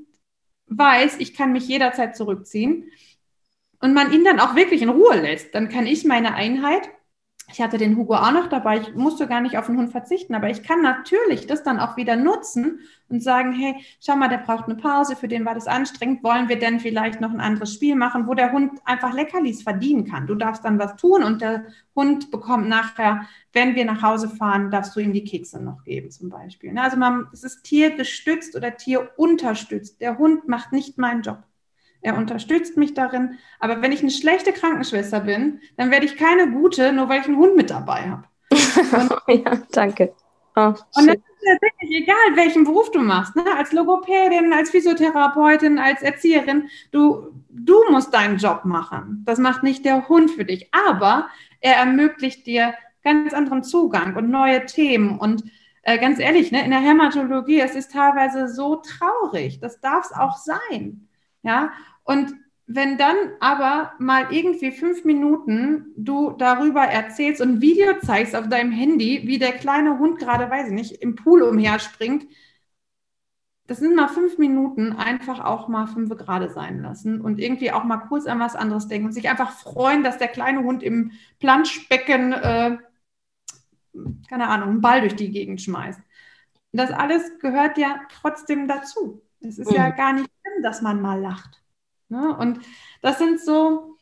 [0.67, 2.91] weiß, ich kann mich jederzeit zurückziehen
[3.81, 6.91] und man ihn dann auch wirklich in Ruhe lässt, dann kann ich meine Einheit
[7.53, 8.79] ich hatte den Hugo auch noch dabei.
[8.79, 11.97] Ich musste gar nicht auf den Hund verzichten, aber ich kann natürlich das dann auch
[11.97, 15.67] wieder nutzen und sagen, hey, schau mal, der braucht eine Pause, für den war das
[15.67, 16.23] anstrengend.
[16.23, 20.05] Wollen wir denn vielleicht noch ein anderes Spiel machen, wo der Hund einfach Leckerlis verdienen
[20.05, 20.27] kann?
[20.27, 24.71] Du darfst dann was tun und der Hund bekommt nachher, wenn wir nach Hause fahren,
[24.71, 26.77] darfst du ihm die Kekse noch geben zum Beispiel.
[26.79, 30.01] Also man, es ist tiergestützt oder tierunterstützt.
[30.01, 31.43] Der Hund macht nicht meinen Job.
[32.03, 33.39] Er unterstützt mich darin.
[33.59, 37.27] Aber wenn ich eine schlechte Krankenschwester bin, dann werde ich keine gute, nur weil ich
[37.27, 38.25] einen Hund mit dabei habe.
[39.29, 40.13] ja, danke.
[40.57, 43.37] Oh, und das ist tatsächlich egal, welchen Beruf du machst.
[43.37, 43.45] Ne?
[43.57, 46.69] Als Logopädin, als Physiotherapeutin, als Erzieherin.
[46.91, 49.23] Du, du musst deinen Job machen.
[49.25, 50.69] Das macht nicht der Hund für dich.
[50.73, 51.29] Aber
[51.61, 55.19] er ermöglicht dir ganz anderen Zugang und neue Themen.
[55.19, 55.45] Und
[55.83, 59.61] äh, ganz ehrlich, ne, in der Hämatologie, es ist teilweise so traurig.
[59.61, 61.09] Das darf es auch sein.
[61.43, 61.71] Ja,
[62.11, 62.35] und
[62.67, 68.49] wenn dann aber mal irgendwie fünf Minuten du darüber erzählst und ein Video zeigst auf
[68.49, 72.27] deinem Handy, wie der kleine Hund gerade, weiß ich nicht, im Pool umherspringt,
[73.69, 77.85] das sind mal fünf Minuten einfach auch mal fünf gerade sein lassen und irgendwie auch
[77.85, 81.13] mal kurz an was anderes denken und sich einfach freuen, dass der kleine Hund im
[81.39, 82.79] Planschbecken, äh,
[84.29, 86.01] keine Ahnung, einen Ball durch die Gegend schmeißt.
[86.73, 89.23] Das alles gehört ja trotzdem dazu.
[89.41, 89.77] Es ist mhm.
[89.77, 91.60] ja gar nicht schlimm, dass man mal lacht.
[92.11, 92.37] Ne?
[92.37, 92.61] Und
[93.03, 93.97] das sind so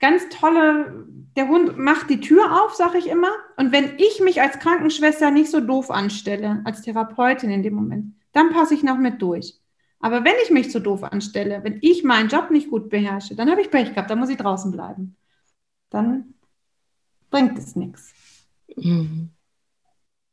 [0.00, 3.30] ganz tolle, der Hund macht die Tür auf, sage ich immer.
[3.56, 8.14] Und wenn ich mich als Krankenschwester nicht so doof anstelle, als Therapeutin in dem Moment,
[8.32, 9.60] dann passe ich noch mit durch.
[10.00, 13.50] Aber wenn ich mich so doof anstelle, wenn ich meinen Job nicht gut beherrsche, dann
[13.50, 15.16] habe ich Pech gehabt, dann muss ich draußen bleiben.
[15.88, 16.34] Dann
[17.30, 18.12] bringt es nichts.
[18.76, 19.30] Mhm.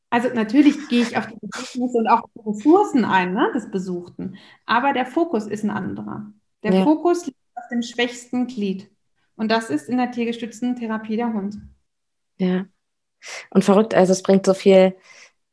[0.09, 4.35] Also natürlich gehe ich auf die Bedürfnisse und auch die Ressourcen ein, ne, des Besuchten.
[4.65, 6.33] Aber der Fokus ist ein anderer.
[6.63, 6.83] Der ja.
[6.83, 8.89] Fokus liegt auf dem schwächsten Glied.
[9.35, 11.57] Und das ist in der tiergestützten Therapie der Hund.
[12.37, 12.65] Ja.
[13.49, 14.95] Und verrückt, also es bringt so viel,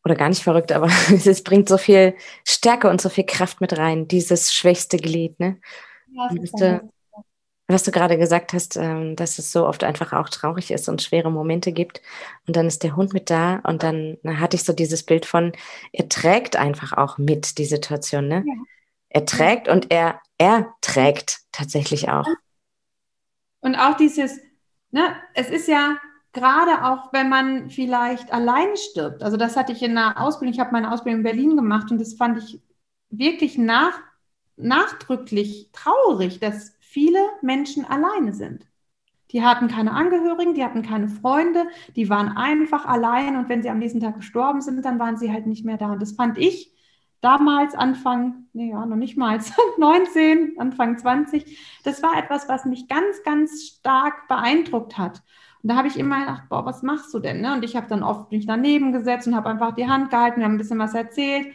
[0.05, 2.15] oder gar nicht verrückt, aber es bringt so viel
[2.47, 5.61] Stärke und so viel Kraft mit rein, dieses schwächste Glied, ne?
[6.11, 6.83] Ja, das ist
[7.69, 11.03] was du gerade gesagt hast, ähm, dass es so oft einfach auch traurig ist und
[11.03, 12.01] schwere Momente gibt.
[12.47, 15.53] Und dann ist der Hund mit da und dann hatte ich so dieses Bild von,
[15.93, 18.27] er trägt einfach auch mit die Situation.
[18.27, 18.43] Ne?
[18.47, 18.55] Ja.
[19.11, 22.27] Er trägt und er, er trägt tatsächlich auch.
[23.61, 24.39] Und auch dieses,
[24.91, 25.99] ne, es ist ja
[26.33, 29.23] gerade auch, wenn man vielleicht allein stirbt.
[29.23, 32.01] Also das hatte ich in der Ausbildung, ich habe meine Ausbildung in Berlin gemacht und
[32.01, 32.61] das fand ich
[33.11, 33.99] wirklich nach,
[34.57, 38.67] nachdrücklich traurig, dass viele Menschen alleine sind.
[39.33, 43.69] Die hatten keine Angehörigen, die hatten keine Freunde, die waren einfach allein und wenn sie
[43.69, 45.93] am nächsten Tag gestorben sind, dann waren sie halt nicht mehr da.
[45.93, 46.73] Und das fand ich
[47.21, 49.39] damals Anfang, nee, ja, noch nicht mal
[49.79, 55.23] 19, Anfang 20, das war etwas, was mich ganz, ganz stark beeindruckt hat.
[55.63, 57.41] Und da habe ich immer gedacht, boah, was machst du denn?
[57.41, 57.53] Ne?
[57.53, 60.45] Und ich habe dann oft mich daneben gesetzt und habe einfach die Hand gehalten, wir
[60.45, 61.49] haben ein bisschen was erzählt.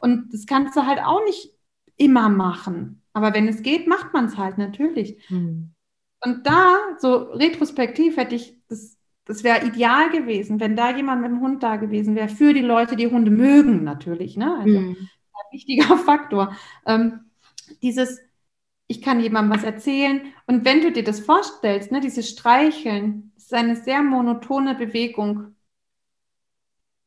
[0.00, 1.50] Und das kannst du halt auch nicht
[1.96, 3.02] immer machen.
[3.12, 5.24] Aber wenn es geht, macht man es halt natürlich.
[5.30, 5.72] Mhm.
[6.24, 8.93] Und da, so retrospektiv, hätte ich, das,
[9.24, 12.60] das wäre ideal gewesen, wenn da jemand mit dem Hund da gewesen wäre, für die
[12.60, 14.36] Leute, die Hunde mögen, natürlich.
[14.36, 14.56] Ne?
[14.58, 14.96] Also mhm.
[15.32, 16.56] ein wichtiger Faktor.
[16.86, 17.20] Ähm,
[17.82, 18.20] dieses,
[18.86, 20.20] ich kann jemandem was erzählen.
[20.46, 25.54] Und wenn du dir das vorstellst, ne, dieses Streicheln, ist eine sehr monotone Bewegung.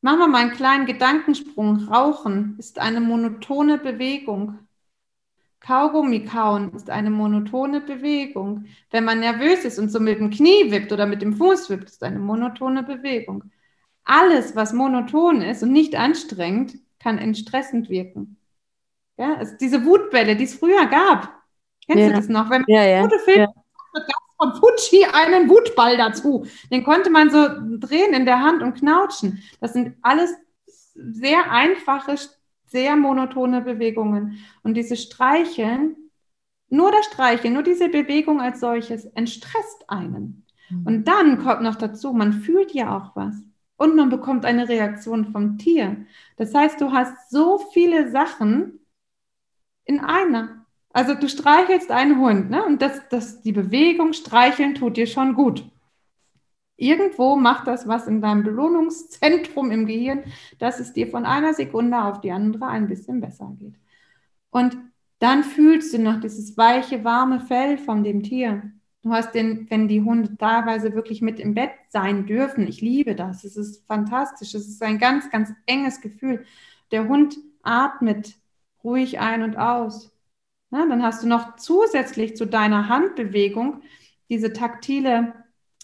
[0.01, 1.85] Machen wir mal einen kleinen Gedankensprung.
[1.85, 4.66] Rauchen ist eine monotone Bewegung.
[5.67, 8.67] Kaugummi kauen ist eine monotone Bewegung.
[8.89, 11.89] Wenn man nervös ist und so mit dem Knie wippt oder mit dem Fuß wippt,
[11.89, 13.43] ist eine monotone Bewegung.
[14.05, 18.37] Alles, was monoton ist und nicht anstrengend, kann entstressend wirken.
[19.17, 21.33] Ja, also diese Wutbälle, die es früher gab.
[21.85, 22.09] Kennst ja.
[22.09, 22.49] du das noch?
[22.49, 23.01] Wenn man ja, ja.
[23.01, 24.01] gute Filme ja.
[24.37, 26.47] von Fuji einen Wutball dazu.
[26.71, 27.45] Den konnte man so
[27.77, 29.43] drehen in der Hand und knautschen.
[29.59, 30.33] Das sind alles
[30.93, 32.15] sehr einfache
[32.67, 34.39] sehr monotone Bewegungen.
[34.63, 35.95] Und dieses Streicheln,
[36.69, 40.45] nur das Streicheln, nur diese Bewegung als solches entstresst einen.
[40.69, 40.85] Mhm.
[40.85, 43.35] Und dann kommt noch dazu, man fühlt ja auch was.
[43.77, 46.05] Und man bekommt eine Reaktion vom Tier.
[46.35, 48.79] Das heißt, du hast so viele Sachen
[49.85, 50.65] in einer.
[50.91, 52.65] Also du streichelst einen Hund, ne?
[52.65, 55.63] Und das, das, die Bewegung streicheln tut dir schon gut.
[56.77, 60.23] Irgendwo macht das was in deinem Belohnungszentrum im Gehirn,
[60.59, 63.75] dass es dir von einer Sekunde auf die andere ein bisschen besser geht.
[64.51, 64.77] Und
[65.19, 68.71] dann fühlst du noch dieses weiche, warme Fell von dem Tier.
[69.01, 72.67] Du hast den, wenn die Hunde teilweise wirklich mit im Bett sein dürfen.
[72.67, 73.43] Ich liebe das.
[73.43, 74.53] Es ist fantastisch.
[74.53, 76.45] Es ist ein ganz, ganz enges Gefühl.
[76.91, 78.35] Der Hund atmet
[78.83, 80.11] ruhig ein und aus.
[80.69, 83.81] Na, dann hast du noch zusätzlich zu deiner Handbewegung
[84.29, 85.33] diese taktile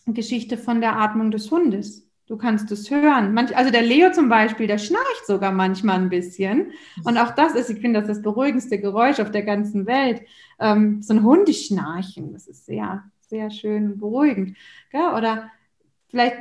[0.07, 2.09] Geschichte von der Atmung des Hundes.
[2.25, 3.33] Du kannst es hören.
[3.33, 6.71] Manch, also der Leo zum Beispiel, der schnarcht sogar manchmal ein bisschen.
[7.03, 10.21] Und auch das ist, ich finde, das ist das beruhigendste Geräusch auf der ganzen Welt.
[10.59, 14.57] Ähm, so ein Hundeschnarchen, das ist sehr, sehr schön beruhigend.
[14.89, 15.09] Gell?
[15.17, 15.51] Oder
[16.07, 16.37] vielleicht,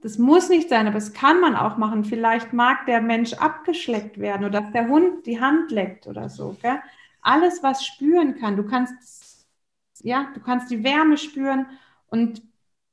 [0.00, 2.04] das muss nicht sein, aber es kann man auch machen.
[2.04, 6.56] Vielleicht mag der Mensch abgeschleckt werden oder dass der Hund die Hand leckt oder so.
[6.62, 6.78] Gell?
[7.20, 8.56] Alles, was spüren kann.
[8.56, 9.44] Du kannst,
[10.02, 11.66] ja, du kannst die Wärme spüren
[12.08, 12.42] und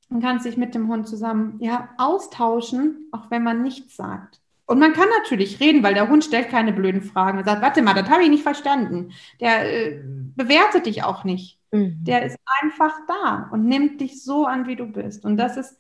[0.10, 4.40] man kann sich mit dem Hund zusammen ja, austauschen, auch wenn man nichts sagt.
[4.66, 7.40] Und man kann natürlich reden, weil der Hund stellt keine blöden Fragen.
[7.40, 9.12] Er sagt, warte mal, das habe ich nicht verstanden.
[9.40, 11.60] Der äh, bewertet dich auch nicht.
[11.72, 11.98] Mhm.
[12.04, 15.26] Der ist einfach da und nimmt dich so an, wie du bist.
[15.26, 15.78] Und das ist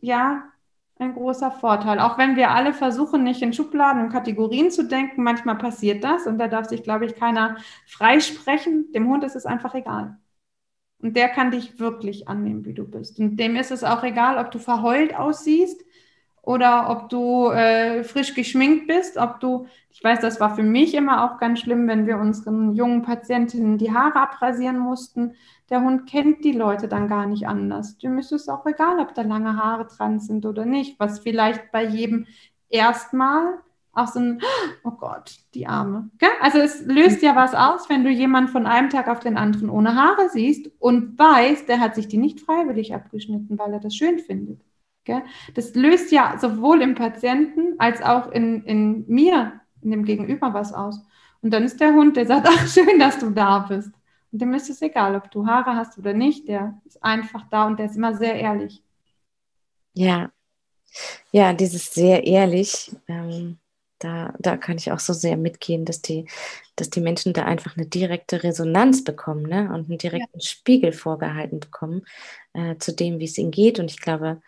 [0.00, 0.44] ja
[0.98, 1.98] ein großer Vorteil.
[1.98, 6.26] Auch wenn wir alle versuchen, nicht in Schubladen und Kategorien zu denken, manchmal passiert das
[6.26, 8.92] und da darf sich, glaube ich, keiner freisprechen.
[8.92, 10.18] Dem Hund ist es einfach egal.
[11.00, 13.18] Und der kann dich wirklich annehmen, wie du bist.
[13.20, 15.84] Und dem ist es auch egal, ob du verheult aussiehst
[16.42, 20.94] oder ob du äh, frisch geschminkt bist, ob du, ich weiß, das war für mich
[20.94, 25.34] immer auch ganz schlimm, wenn wir unseren jungen Patientinnen die Haare abrasieren mussten.
[25.70, 27.98] Der Hund kennt die Leute dann gar nicht anders.
[27.98, 31.72] Dem ist es auch egal, ob da lange Haare dran sind oder nicht, was vielleicht
[31.72, 32.26] bei jedem
[32.68, 33.58] erstmal
[33.96, 34.40] auch so ein,
[34.84, 36.10] oh Gott, die Arme.
[36.40, 39.70] Also es löst ja was aus, wenn du jemanden von einem Tag auf den anderen
[39.70, 43.94] ohne Haare siehst und weißt, der hat sich die nicht freiwillig abgeschnitten, weil er das
[43.94, 44.60] schön findet.
[45.54, 50.72] Das löst ja sowohl im Patienten als auch in, in mir, in dem Gegenüber was
[50.72, 51.00] aus.
[51.42, 53.92] Und dann ist der Hund, der sagt, ach schön, dass du da bist.
[54.32, 57.66] Und dem ist es egal, ob du Haare hast oder nicht, der ist einfach da
[57.66, 58.82] und der ist immer sehr ehrlich.
[59.94, 60.30] Ja,
[61.30, 62.94] ja, dieses sehr ehrlich.
[63.08, 63.58] Ähm
[63.98, 66.28] da, da kann ich auch so sehr mitgehen, dass die,
[66.76, 69.70] dass die Menschen da einfach eine direkte Resonanz bekommen ne?
[69.72, 70.46] und einen direkten ja.
[70.46, 72.04] Spiegel vorgehalten bekommen
[72.52, 73.78] äh, zu dem, wie es ihnen geht.
[73.78, 74.40] Und ich glaube,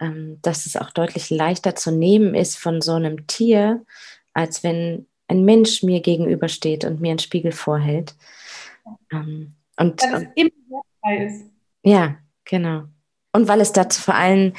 [0.00, 3.84] ähm, dass es auch deutlich leichter zu nehmen ist von so einem Tier,
[4.32, 8.14] als wenn ein Mensch mir gegenübersteht und mir einen Spiegel vorhält.
[9.12, 11.44] Ähm, und, weil es immer wertfrei ist.
[11.82, 12.84] Ja, genau.
[13.32, 14.54] Und weil es dazu vor allem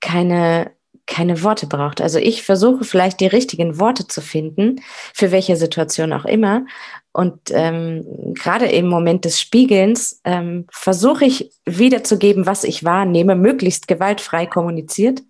[0.00, 0.70] keine
[1.10, 2.00] keine Worte braucht.
[2.00, 4.80] Also ich versuche vielleicht die richtigen Worte zu finden,
[5.12, 6.64] für welche Situation auch immer.
[7.12, 13.88] Und ähm, gerade im Moment des Spiegelns ähm, versuche ich wiederzugeben, was ich wahrnehme, möglichst
[13.88, 15.22] gewaltfrei kommuniziert.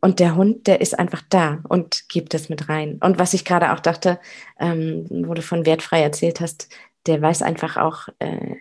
[0.00, 2.98] Und der Hund, der ist einfach da und gibt es mit rein.
[3.04, 4.18] Und was ich gerade auch dachte,
[4.58, 6.70] ähm, wo du von wertfrei erzählt hast,
[7.06, 8.56] der weiß einfach auch äh,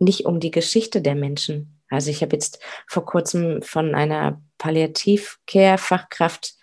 [0.00, 1.80] nicht um die Geschichte der Menschen.
[1.90, 6.54] Also ich habe jetzt vor kurzem von einer Palliativcare-Fachkraft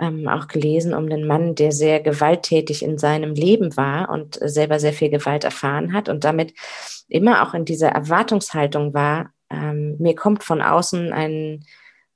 [0.00, 4.80] ähm, auch gelesen um einen Mann, der sehr gewalttätig in seinem Leben war und selber
[4.80, 6.54] sehr viel Gewalt erfahren hat und damit
[7.08, 11.64] immer auch in dieser Erwartungshaltung war, ähm, mir kommt von außen ein,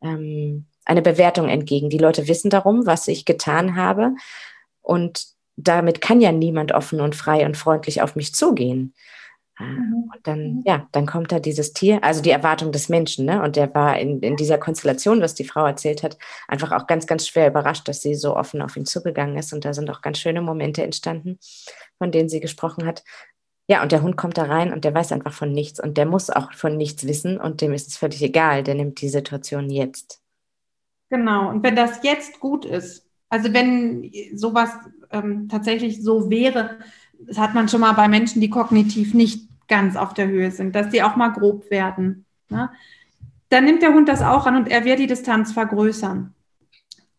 [0.00, 1.90] ähm, eine Bewertung entgegen.
[1.90, 4.14] Die Leute wissen darum, was ich getan habe
[4.80, 8.94] und damit kann ja niemand offen und frei und freundlich auf mich zugehen.
[9.58, 10.10] Mhm.
[10.14, 10.62] Und dann, mhm.
[10.66, 13.42] ja, dann kommt da dieses Tier, also die Erwartung des Menschen, ne?
[13.42, 17.06] Und der war in, in dieser Konstellation, was die Frau erzählt hat, einfach auch ganz,
[17.06, 19.52] ganz schwer überrascht, dass sie so offen auf ihn zugegangen ist.
[19.52, 21.38] Und da sind auch ganz schöne Momente entstanden,
[21.98, 23.02] von denen sie gesprochen hat.
[23.68, 26.06] Ja, und der Hund kommt da rein und der weiß einfach von nichts und der
[26.06, 29.70] muss auch von nichts wissen und dem ist es völlig egal, der nimmt die Situation
[29.70, 30.22] jetzt.
[31.10, 34.70] Genau, und wenn das jetzt gut ist, also wenn sowas
[35.10, 36.78] ähm, tatsächlich so wäre,
[37.20, 40.74] das hat man schon mal bei Menschen, die kognitiv nicht ganz auf der Höhe sind,
[40.74, 42.24] dass die auch mal grob werden.
[42.48, 42.70] Ne?
[43.48, 46.34] Dann nimmt der Hund das auch an und er wird die Distanz vergrößern.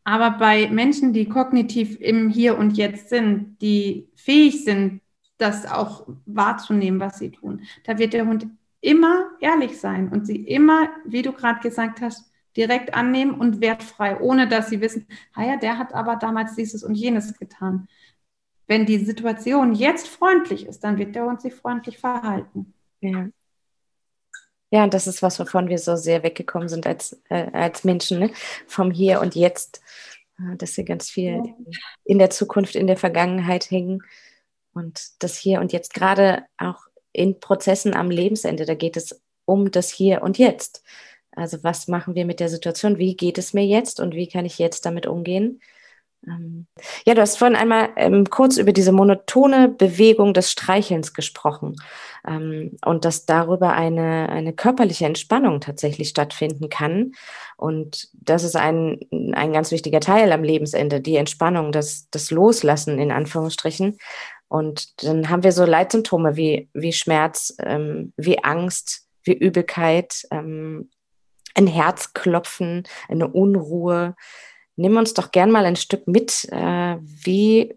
[0.04, 5.02] Aber bei Menschen, die kognitiv im Hier und Jetzt sind, die fähig sind,
[5.38, 8.48] das auch wahrzunehmen, was sie tun, da wird der Hund
[8.82, 14.20] immer ehrlich sein und sie immer, wie du gerade gesagt hast, direkt annehmen und wertfrei,
[14.20, 17.88] ohne dass sie wissen, ah ja, der hat aber damals dieses und jenes getan.
[18.68, 22.74] Wenn die Situation jetzt freundlich ist, dann wird der Hund sich freundlich verhalten.
[23.02, 23.28] Ja.
[24.70, 28.20] Ja, und das ist was, wovon wir so sehr weggekommen sind als, äh, als Menschen,
[28.20, 28.32] ne?
[28.68, 29.82] vom Hier und Jetzt,
[30.40, 31.78] äh, dass wir ganz viel ja.
[32.04, 34.04] in der Zukunft, in der Vergangenheit hängen
[34.74, 36.82] und das Hier und Jetzt, gerade auch
[37.14, 40.84] in Prozessen am Lebensende, da geht es um das Hier und Jetzt.
[41.32, 42.98] Also was machen wir mit der Situation?
[42.98, 45.62] Wie geht es mir jetzt und wie kann ich jetzt damit umgehen?
[46.28, 46.68] Ähm,
[47.06, 51.76] ja, du hast vorhin einmal ähm, kurz über diese monotone Bewegung des Streichelns gesprochen
[52.28, 57.13] ähm, und dass darüber eine, eine körperliche Entspannung tatsächlich stattfinden kann.
[57.56, 59.00] Und das ist ein,
[59.34, 63.98] ein ganz wichtiger Teil am Lebensende, die Entspannung, das, das Loslassen in Anführungsstrichen.
[64.50, 70.90] Und dann haben wir so Leitsymptome wie, wie Schmerz, ähm, wie Angst, wie Übelkeit, ähm,
[71.54, 74.15] ein Herzklopfen, eine Unruhe.
[74.80, 77.75] Nimm uns doch gern mal ein Stück mit, äh, wie,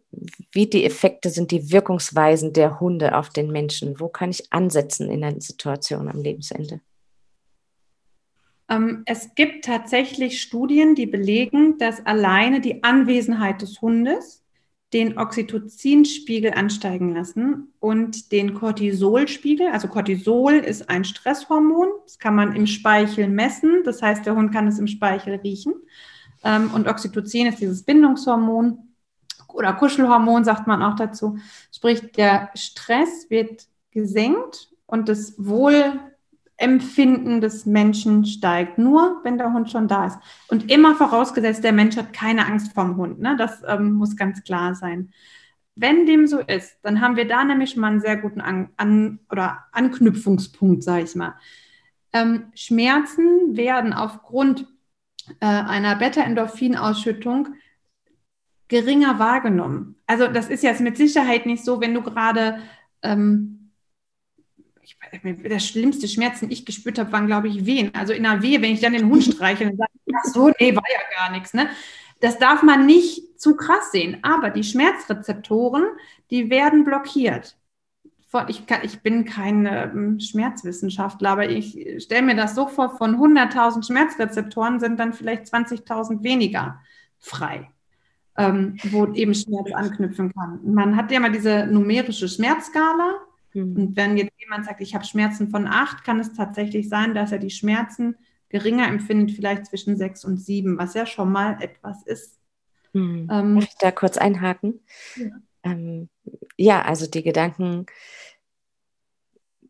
[0.53, 3.99] wie die Effekte sind, die Wirkungsweisen der Hunde auf den Menschen.
[3.99, 6.81] Wo kann ich ansetzen in einer Situation am Lebensende?
[8.69, 14.45] Ähm, es gibt tatsächlich Studien, die belegen, dass alleine die Anwesenheit des Hundes
[14.93, 19.69] den Oxytocinspiegel ansteigen lassen und den Cortisolspiegel.
[19.69, 21.89] Also Cortisol ist ein Stresshormon.
[22.05, 23.85] Das kann man im Speichel messen.
[23.85, 25.73] Das heißt, der Hund kann es im Speichel riechen.
[26.45, 28.79] Ähm, und Oxytocin ist dieses Bindungshormon
[29.49, 31.39] oder Kuschelhormon, sagt man auch dazu.
[31.73, 36.01] Sprich, der Stress wird gesenkt und das Wohl
[36.57, 40.19] Empfinden des Menschen steigt, nur wenn der Hund schon da ist.
[40.49, 43.19] Und immer vorausgesetzt, der Mensch hat keine Angst vorm Hund.
[43.19, 43.35] Ne?
[43.37, 45.11] Das ähm, muss ganz klar sein.
[45.75, 48.69] Wenn dem so ist, dann haben wir da nämlich schon mal einen sehr guten An
[48.77, 51.35] An oder Anknüpfungspunkt, sage ich mal.
[52.13, 54.67] Ähm, Schmerzen werden aufgrund
[55.41, 57.55] äh, einer Beta-Endorphin-Ausschüttung
[58.69, 59.97] geringer wahrgenommen.
[60.07, 62.61] Also das ist jetzt mit Sicherheit nicht so, wenn du gerade
[63.03, 63.61] ähm,
[64.83, 67.95] ich, der schlimmste Schmerz, den ich gespürt habe, waren, glaube ich, Wehen.
[67.95, 70.75] Also in einer Wehe, wenn ich dann den Hund streiche, dann sage ach so, nee,
[70.75, 71.55] war ja gar nichts.
[71.55, 71.69] Ne?
[72.21, 74.19] Das darf man nicht zu krass sehen.
[74.23, 75.85] Aber die Schmerzrezeptoren,
[76.31, 77.57] die werden blockiert.
[78.49, 83.17] Ich, kann, ich bin kein ähm, Schmerzwissenschaftler, aber ich stelle mir das so vor, von
[83.17, 86.81] 100.000 Schmerzrezeptoren sind dann vielleicht 20.000 weniger
[87.19, 87.71] frei,
[88.37, 90.61] ähm, wo eben Schmerz anknüpfen kann.
[90.65, 93.19] Man hat ja mal diese numerische Schmerzskala,
[93.55, 93.77] Mhm.
[93.77, 97.33] Und wenn jetzt jemand sagt, ich habe Schmerzen von acht, kann es tatsächlich sein, dass
[97.33, 98.17] er die Schmerzen
[98.49, 102.39] geringer empfindet, vielleicht zwischen sechs und sieben, was ja schon mal etwas ist.
[102.93, 103.29] Mhm.
[103.31, 104.81] Ähm, Darf ich da kurz einhaken?
[105.17, 105.27] Ja.
[105.63, 106.09] Ähm,
[106.57, 107.87] ja, also die Gedanken,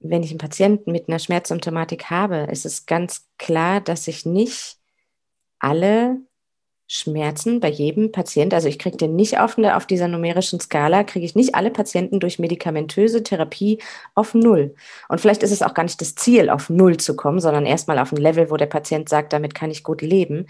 [0.01, 4.79] wenn ich einen Patienten mit einer Schmerzsymptomatik habe, ist es ganz klar, dass ich nicht
[5.59, 6.19] alle
[6.93, 11.25] Schmerzen bei jedem Patient, also ich kriege den nicht auf, auf dieser numerischen Skala, kriege
[11.25, 13.79] ich nicht alle Patienten durch medikamentöse Therapie
[14.17, 14.75] auf Null.
[15.09, 18.01] Und vielleicht ist es auch gar nicht das Ziel, auf Null zu kommen, sondern erstmal
[18.01, 20.49] auf ein Level, wo der Patient sagt, damit kann ich gut leben.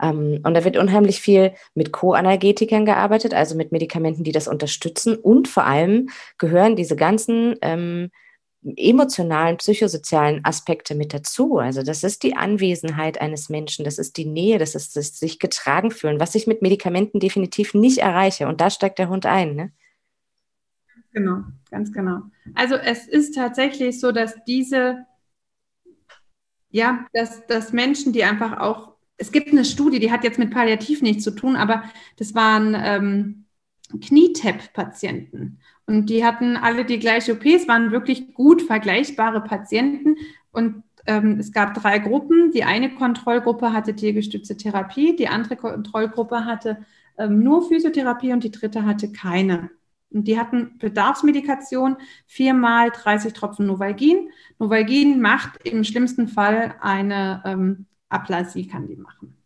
[0.00, 5.16] Ähm, und da wird unheimlich viel mit Co-Analgetikern gearbeitet, also mit Medikamenten, die das unterstützen.
[5.16, 8.10] Und vor allem gehören diese ganzen ähm,
[8.64, 11.58] emotionalen, psychosozialen Aspekte mit dazu.
[11.58, 15.38] Also das ist die Anwesenheit eines Menschen, das ist die Nähe, das ist das sich
[15.38, 18.46] getragen fühlen, was ich mit Medikamenten definitiv nicht erreiche.
[18.46, 19.56] Und da steigt der Hund ein.
[19.56, 19.72] Ne?
[21.12, 22.20] Genau, ganz genau.
[22.54, 25.06] Also es ist tatsächlich so, dass diese,
[26.70, 30.52] ja, dass, dass Menschen, die einfach auch, es gibt eine Studie, die hat jetzt mit
[30.52, 31.84] Palliativ nichts zu tun, aber
[32.16, 33.44] das waren ähm,
[34.00, 35.58] Knietap-Patienten.
[35.86, 37.44] Und die hatten alle die gleiche OP.
[37.44, 40.16] Es waren wirklich gut vergleichbare Patienten.
[40.50, 42.52] Und ähm, es gab drei Gruppen.
[42.52, 46.78] Die eine Kontrollgruppe hatte tiergestützte Therapie, die andere Kontrollgruppe hatte
[47.18, 49.70] ähm, nur Physiotherapie und die dritte hatte keine.
[50.10, 54.30] Und die hatten Bedarfsmedikation, viermal 30 Tropfen Novalgin.
[54.58, 59.36] Novalgin macht im schlimmsten Fall eine ähm, Aplasie, kann die machen.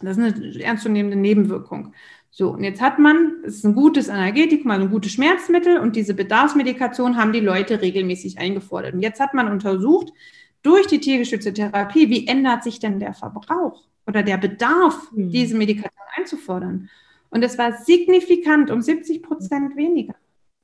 [0.00, 1.94] Das ist eine ernstzunehmende Nebenwirkung.
[2.38, 5.96] So, und jetzt hat man, es ist ein gutes Analgetikum, also ein gutes Schmerzmittel und
[5.96, 8.92] diese Bedarfsmedikation haben die Leute regelmäßig eingefordert.
[8.92, 10.12] Und jetzt hat man untersucht,
[10.60, 15.30] durch die tiergestützte Therapie, wie ändert sich denn der Verbrauch oder der Bedarf, mhm.
[15.30, 16.90] diese Medikation einzufordern?
[17.30, 20.14] Und es war signifikant um 70 Prozent weniger.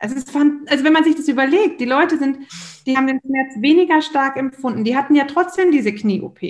[0.03, 2.39] Also, es fand, also wenn man sich das überlegt, die Leute sind,
[2.87, 4.83] die haben den Schmerz weniger stark empfunden.
[4.83, 6.41] Die hatten ja trotzdem diese Knie-OP.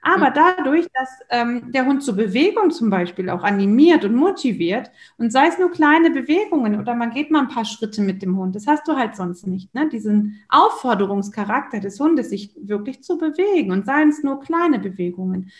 [0.00, 0.34] Aber mhm.
[0.34, 5.48] dadurch, dass ähm, der Hund zur Bewegung zum Beispiel auch animiert und motiviert und sei
[5.48, 8.68] es nur kleine Bewegungen oder man geht mal ein paar Schritte mit dem Hund, das
[8.68, 9.88] hast du halt sonst nicht, ne?
[9.88, 15.50] Diesen Aufforderungscharakter des Hundes, sich wirklich zu bewegen und seien es nur kleine Bewegungen.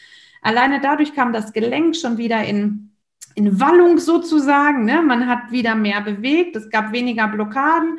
[0.40, 2.89] Alleine dadurch kam das Gelenk schon wieder in
[3.34, 4.84] in Wallung sozusagen.
[4.84, 5.02] Ne?
[5.02, 7.98] Man hat wieder mehr bewegt, es gab weniger Blockaden.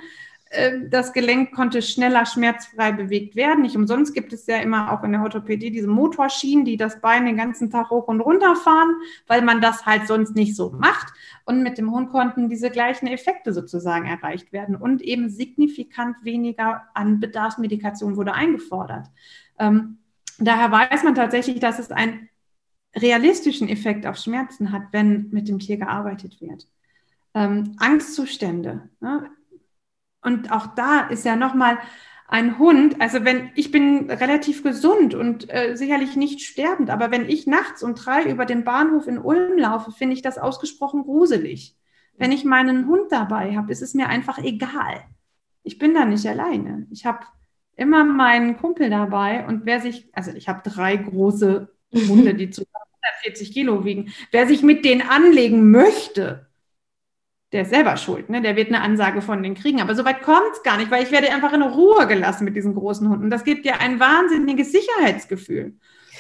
[0.52, 3.62] Ähm, das Gelenk konnte schneller schmerzfrei bewegt werden.
[3.62, 7.26] Nicht umsonst gibt es ja immer auch in der Orthopädie diese Motorschienen, die das Bein
[7.26, 8.94] den ganzen Tag hoch und runter fahren,
[9.28, 11.14] weil man das halt sonst nicht so macht.
[11.46, 16.84] Und mit dem Hund konnten diese gleichen Effekte sozusagen erreicht werden und eben signifikant weniger
[16.94, 19.08] an Bedarfsmedikation wurde eingefordert.
[19.58, 20.00] Ähm,
[20.38, 22.30] daher weiß man tatsächlich, dass es ein
[22.96, 26.68] realistischen Effekt auf Schmerzen hat, wenn mit dem Tier gearbeitet wird.
[27.34, 28.90] Ähm, Angstzustände.
[29.00, 29.30] Ne?
[30.22, 31.78] Und auch da ist ja nochmal
[32.28, 37.28] ein Hund, also wenn ich bin relativ gesund und äh, sicherlich nicht sterbend, aber wenn
[37.28, 41.76] ich nachts um drei über den Bahnhof in Ulm laufe, finde ich das ausgesprochen gruselig.
[42.18, 45.04] Wenn ich meinen Hund dabei habe, ist es mir einfach egal.
[45.64, 46.88] Ich bin da nicht alleine.
[46.90, 47.26] Ich habe
[47.76, 52.64] immer meinen Kumpel dabei und wer sich, also ich habe drei große Hunde, die zu
[53.04, 56.48] 140 Kilo wiegen, wer sich mit denen anlegen möchte,
[57.52, 58.42] der ist selber schuld, ne?
[58.42, 59.82] der wird eine Ansage von den kriegen.
[59.82, 62.56] Aber so weit kommt es gar nicht, weil ich werde einfach in Ruhe gelassen mit
[62.56, 63.30] diesen großen Hunden.
[63.30, 65.74] Das gibt dir ein wahnsinniges Sicherheitsgefühl.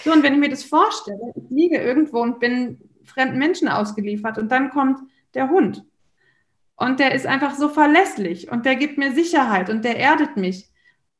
[0.03, 4.37] So, und wenn ich mir das vorstelle, ich liege irgendwo und bin fremden Menschen ausgeliefert
[4.37, 4.99] und dann kommt
[5.33, 5.85] der Hund.
[6.75, 10.69] Und der ist einfach so verlässlich und der gibt mir Sicherheit und der erdet mich.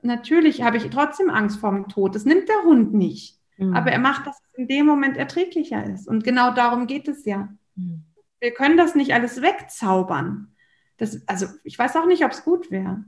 [0.01, 2.15] Natürlich habe ich trotzdem Angst vor dem Tod.
[2.15, 3.40] Das nimmt der Hund nicht.
[3.61, 3.75] Mhm.
[3.75, 6.07] Aber er macht, dass es in dem Moment erträglicher ist.
[6.07, 7.49] Und genau darum geht es ja.
[7.75, 8.03] Mhm.
[8.39, 10.55] Wir können das nicht alles wegzaubern.
[10.97, 13.03] Das, also ich weiß auch nicht, ob es gut wäre.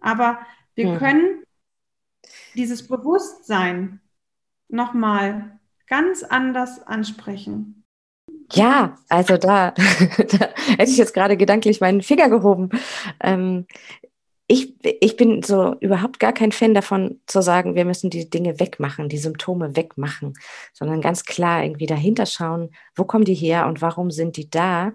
[0.00, 0.38] Aber
[0.74, 0.98] wir mhm.
[0.98, 1.42] können
[2.54, 4.00] dieses Bewusstsein
[4.68, 7.84] nochmal ganz anders ansprechen.
[8.52, 9.70] Ja, also da,
[10.18, 12.68] da hätte ich jetzt gerade gedanklich meinen Finger gehoben.
[13.20, 13.66] Ähm,
[14.46, 18.60] ich, ich bin so überhaupt gar kein Fan davon zu sagen, wir müssen die Dinge
[18.60, 20.34] wegmachen, die Symptome wegmachen,
[20.74, 24.92] sondern ganz klar irgendwie dahinter schauen, wo kommen die her und warum sind die da?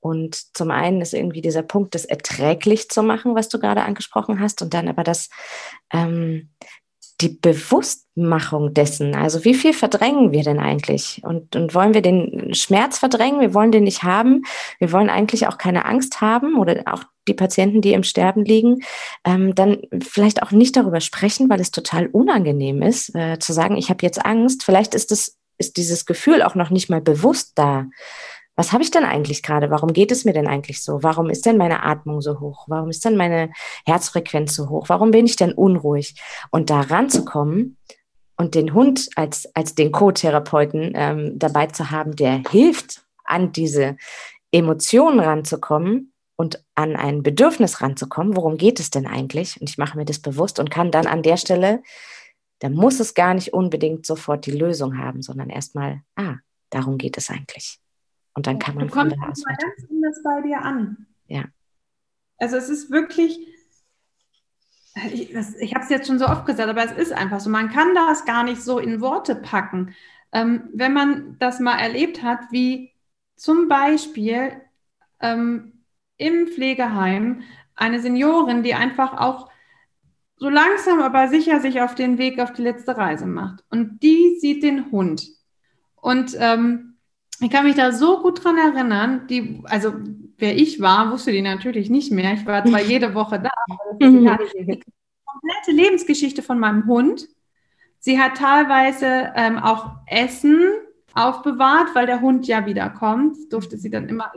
[0.00, 4.40] Und zum einen ist irgendwie dieser Punkt, das erträglich zu machen, was du gerade angesprochen
[4.40, 5.28] hast, und dann aber das,
[5.92, 6.50] ähm,
[7.20, 11.20] die Bewusstmachung dessen, also wie viel verdrängen wir denn eigentlich?
[11.24, 13.40] Und, und wollen wir den Schmerz verdrängen?
[13.40, 14.42] Wir wollen den nicht haben.
[14.78, 18.82] Wir wollen eigentlich auch keine Angst haben oder auch die Patienten, die im Sterben liegen,
[19.24, 23.76] ähm, dann vielleicht auch nicht darüber sprechen, weil es total unangenehm ist, äh, zu sagen,
[23.76, 24.62] ich habe jetzt Angst.
[24.62, 27.86] Vielleicht ist es ist dieses Gefühl auch noch nicht mal bewusst da
[28.58, 29.70] was habe ich denn eigentlich gerade?
[29.70, 31.04] Warum geht es mir denn eigentlich so?
[31.04, 32.64] Warum ist denn meine Atmung so hoch?
[32.66, 33.52] Warum ist denn meine
[33.86, 34.88] Herzfrequenz so hoch?
[34.88, 36.20] Warum bin ich denn unruhig?
[36.50, 37.76] Und da ranzukommen
[38.36, 43.96] und den Hund als, als den Co-Therapeuten ähm, dabei zu haben, der hilft, an diese
[44.50, 48.34] Emotionen ranzukommen und an ein Bedürfnis ranzukommen.
[48.34, 49.60] Worum geht es denn eigentlich?
[49.60, 51.80] Und ich mache mir das bewusst und kann dann an der Stelle,
[52.58, 56.38] da muss es gar nicht unbedingt sofort die Lösung haben, sondern erstmal, ah,
[56.70, 57.78] darum geht es eigentlich.
[58.38, 61.08] Und dann kann man du kommst von da ganz anders bei dir an.
[61.26, 61.46] Ja.
[62.38, 63.36] Also es ist wirklich,
[65.12, 67.68] ich, ich habe es jetzt schon so oft gesagt, aber es ist einfach so, man
[67.68, 69.92] kann das gar nicht so in Worte packen.
[70.30, 72.92] Ähm, wenn man das mal erlebt hat, wie
[73.34, 74.52] zum Beispiel
[75.18, 75.82] ähm,
[76.16, 77.42] im Pflegeheim
[77.74, 79.50] eine Seniorin, die einfach auch
[80.36, 83.64] so langsam aber sicher sich auf den Weg auf die letzte Reise macht.
[83.68, 85.26] Und die sieht den Hund.
[85.96, 86.87] Und ähm,
[87.40, 89.94] ich kann mich da so gut dran erinnern, die, also
[90.38, 92.34] wer ich war, wusste die natürlich nicht mehr.
[92.34, 94.80] Ich war zwar jede Woche da, aber die
[95.24, 97.28] komplette Lebensgeschichte von meinem Hund.
[98.00, 100.58] Sie hat teilweise ähm, auch Essen
[101.14, 103.36] aufbewahrt, weil der Hund ja wiederkommt.
[103.52, 104.32] Durfte sie dann immer,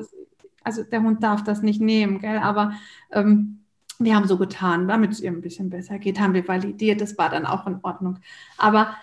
[0.64, 2.38] also der Hund darf das nicht nehmen, gell?
[2.38, 2.74] Aber
[3.12, 3.62] ähm,
[4.00, 7.18] wir haben so getan, damit es ihr ein bisschen besser geht, haben wir validiert, das
[7.18, 8.20] war dann auch in Ordnung.
[8.58, 8.96] Aber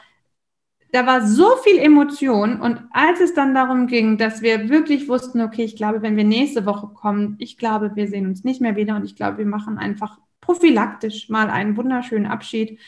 [0.92, 5.42] da war so viel Emotion und als es dann darum ging, dass wir wirklich wussten,
[5.42, 8.76] okay, ich glaube, wenn wir nächste Woche kommen, ich glaube, wir sehen uns nicht mehr
[8.76, 12.78] wieder und ich glaube, wir machen einfach prophylaktisch mal einen wunderschönen Abschied.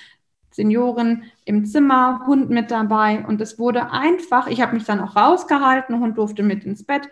[0.52, 5.14] Senioren im Zimmer, Hund mit dabei und es wurde einfach, ich habe mich dann auch
[5.14, 7.08] rausgehalten, Hund durfte mit ins Bett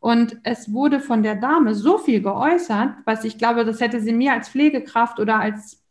[0.00, 4.12] und es wurde von der Dame so viel geäußert, was ich glaube, das hätte sie
[4.12, 5.82] mir als Pflegekraft oder als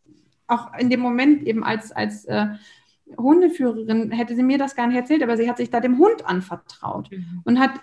[0.48, 2.48] auch in dem Moment eben als, als äh,
[3.18, 6.26] Hundeführerin hätte sie mir das gar nicht erzählt, aber sie hat sich da dem Hund
[6.26, 7.42] anvertraut mhm.
[7.46, 7.80] und hat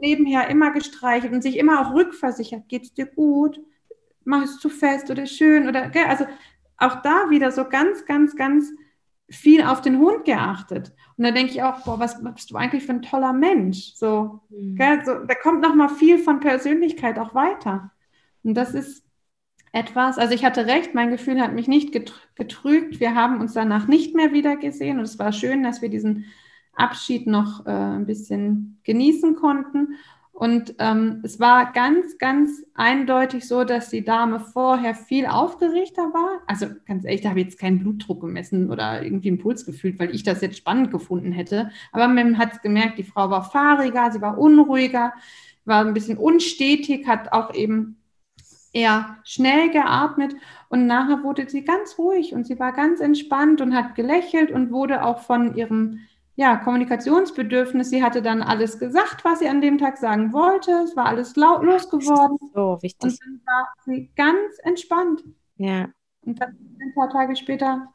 [0.00, 2.68] nebenher immer gestreichelt und sich immer auch rückversichert.
[2.68, 3.60] Geht es dir gut?
[4.24, 6.04] Mach es zu fest oder schön oder gell?
[6.06, 6.26] also
[6.76, 8.70] auch da wieder so ganz, ganz, ganz
[9.28, 10.92] viel auf den Hund geachtet.
[11.16, 13.94] Und da denke ich auch, boah, was bist du eigentlich für ein toller Mensch?
[13.94, 14.76] So, mhm.
[14.76, 15.04] gell?
[15.04, 17.90] so da kommt noch mal viel von Persönlichkeit auch weiter.
[18.44, 19.04] Und das ist
[19.78, 20.18] etwas.
[20.18, 23.00] Also ich hatte recht, mein Gefühl hat mich nicht getrügt.
[23.00, 26.24] Wir haben uns danach nicht mehr wieder gesehen und es war schön, dass wir diesen
[26.74, 29.96] Abschied noch äh, ein bisschen genießen konnten.
[30.32, 36.42] Und ähm, es war ganz, ganz eindeutig so, dass die Dame vorher viel aufgeregter war.
[36.46, 39.98] Also ganz ehrlich, da habe ich jetzt keinen Blutdruck gemessen oder irgendwie einen Puls gefühlt,
[39.98, 41.72] weil ich das jetzt spannend gefunden hätte.
[41.90, 45.12] Aber man hat gemerkt, die Frau war fahriger, sie war unruhiger,
[45.64, 47.97] war ein bisschen unstetig, hat auch eben
[48.72, 50.34] eher schnell geatmet
[50.68, 54.70] und nachher wurde sie ganz ruhig und sie war ganz entspannt und hat gelächelt und
[54.70, 56.00] wurde auch von ihrem
[56.38, 60.94] ja, Kommunikationsbedürfnis, sie hatte dann alles gesagt, was sie an dem Tag sagen wollte, es
[60.94, 62.38] war alles laut losgeworden.
[62.54, 63.10] So wichtig.
[63.10, 65.24] Und dann war sie ganz entspannt.
[65.56, 65.88] Ja.
[66.20, 67.92] Und dann ein paar Tage später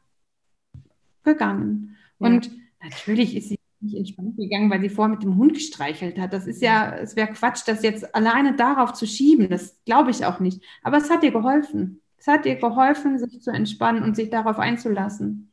[1.22, 1.96] gegangen.
[2.18, 2.26] Ja.
[2.26, 2.50] Und
[2.82, 6.32] natürlich ist sie nicht entspannt gegangen, weil sie vorher mit dem Hund gestreichelt hat.
[6.32, 9.48] Das ist ja, es wäre Quatsch, das jetzt alleine darauf zu schieben.
[9.48, 10.62] Das glaube ich auch nicht.
[10.82, 12.00] Aber es hat ihr geholfen.
[12.18, 15.50] Es hat ihr geholfen, sich zu entspannen und sich darauf einzulassen.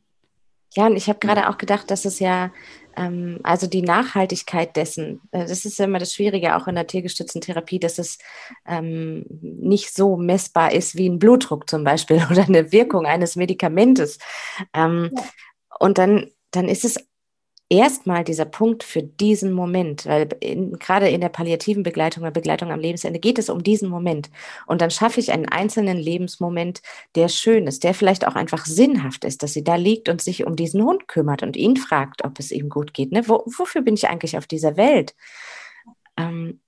[0.73, 2.49] Ja, und ich habe gerade auch gedacht, dass es ja,
[2.95, 6.87] ähm, also die Nachhaltigkeit dessen, äh, das ist ja immer das Schwierige auch in der
[6.87, 8.19] tiergestützten Therapie, dass es
[8.65, 14.17] ähm, nicht so messbar ist wie ein Blutdruck zum Beispiel oder eine Wirkung eines Medikamentes.
[14.73, 15.23] Ähm, ja.
[15.79, 17.10] Und dann, dann ist es
[17.71, 22.69] erstmal dieser Punkt für diesen Moment, weil in, gerade in der palliativen Begleitung oder Begleitung
[22.69, 24.29] am Lebensende geht es um diesen Moment.
[24.67, 26.81] Und dann schaffe ich einen einzelnen Lebensmoment,
[27.15, 30.45] der schön ist, der vielleicht auch einfach sinnhaft ist, dass sie da liegt und sich
[30.45, 33.13] um diesen Hund kümmert und ihn fragt, ob es ihm gut geht.
[33.13, 33.27] Ne?
[33.29, 35.15] Wo, wofür bin ich eigentlich auf dieser Welt?
[36.17, 36.59] Ähm,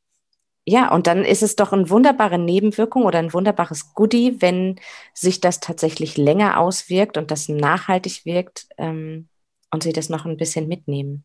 [0.66, 4.80] ja, und dann ist es doch eine wunderbare Nebenwirkung oder ein wunderbares Goodie, wenn
[5.14, 8.68] sich das tatsächlich länger auswirkt und das nachhaltig wirkt.
[8.78, 9.28] Ähm,
[9.74, 11.24] und sie das noch ein bisschen mitnehmen.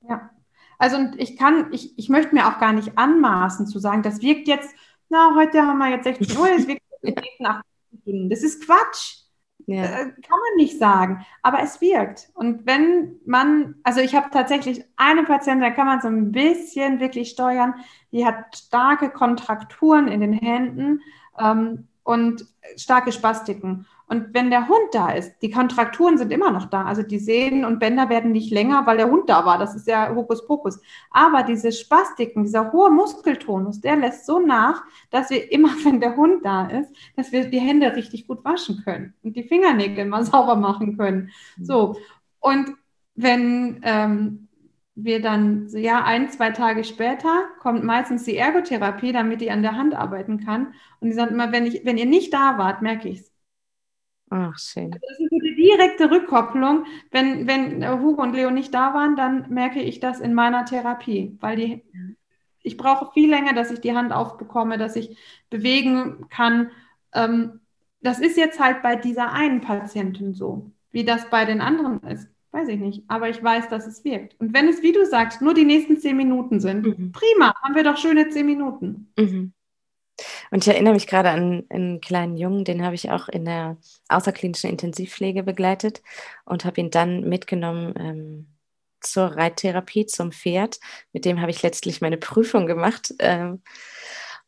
[0.00, 0.30] Ja,
[0.78, 4.48] also ich kann, ich, ich möchte mir auch gar nicht anmaßen zu sagen, das wirkt
[4.48, 4.74] jetzt,
[5.08, 7.62] na, heute haben wir jetzt 16 Uhr, das wirkt jetzt nach
[8.02, 8.30] Stunden.
[8.30, 9.18] Das ist Quatsch.
[9.66, 9.82] Ja.
[9.82, 12.30] Äh, kann man nicht sagen, aber es wirkt.
[12.32, 17.00] Und wenn man, also ich habe tatsächlich eine Patientin, da kann man so ein bisschen
[17.00, 17.74] wirklich steuern,
[18.10, 21.02] die hat starke Kontrakturen in den Händen
[21.38, 23.86] ähm, und starke Spastiken.
[24.08, 26.84] Und wenn der Hund da ist, die Kontrakturen sind immer noch da.
[26.84, 29.58] Also die Sehnen und Bänder werden nicht länger, weil der Hund da war.
[29.58, 30.80] Das ist ja Hokuspokus.
[31.10, 36.16] Aber diese Spastiken, dieser hohe Muskeltonus, der lässt so nach, dass wir immer, wenn der
[36.16, 40.24] Hund da ist, dass wir die Hände richtig gut waschen können und die Fingernägel mal
[40.24, 41.30] sauber machen können.
[41.60, 41.98] So.
[42.40, 42.74] Und
[43.14, 44.48] wenn ähm,
[44.94, 49.76] wir dann, ja, ein, zwei Tage später kommt meistens die Ergotherapie, damit die an der
[49.76, 50.74] Hand arbeiten kann.
[51.00, 53.32] Und die sagt immer, wenn, ich, wenn ihr nicht da wart, merke ich es.
[54.30, 54.92] Ach, schön.
[54.92, 56.84] Also das ist eine direkte Rückkopplung.
[57.10, 61.36] Wenn, wenn Hugo und Leo nicht da waren, dann merke ich das in meiner Therapie,
[61.40, 61.82] weil die,
[62.62, 65.16] ich brauche viel länger, dass ich die Hand aufbekomme, dass ich
[65.50, 66.70] bewegen kann.
[67.14, 67.60] Ähm,
[68.00, 70.70] das ist jetzt halt bei dieser einen Patientin so.
[70.90, 73.04] Wie das bei den anderen ist, weiß ich nicht.
[73.08, 74.38] Aber ich weiß, dass es wirkt.
[74.38, 77.12] Und wenn es, wie du sagst, nur die nächsten zehn Minuten sind, mhm.
[77.12, 79.12] prima, haben wir doch schöne zehn Minuten.
[79.18, 79.52] Mhm.
[80.50, 83.76] Und ich erinnere mich gerade an einen kleinen Jungen, den habe ich auch in der
[84.08, 86.02] außerklinischen Intensivpflege begleitet
[86.44, 88.58] und habe ihn dann mitgenommen ähm,
[89.00, 90.78] zur Reittherapie, zum Pferd.
[91.12, 93.14] Mit dem habe ich letztlich meine Prüfung gemacht.
[93.18, 93.62] Ähm,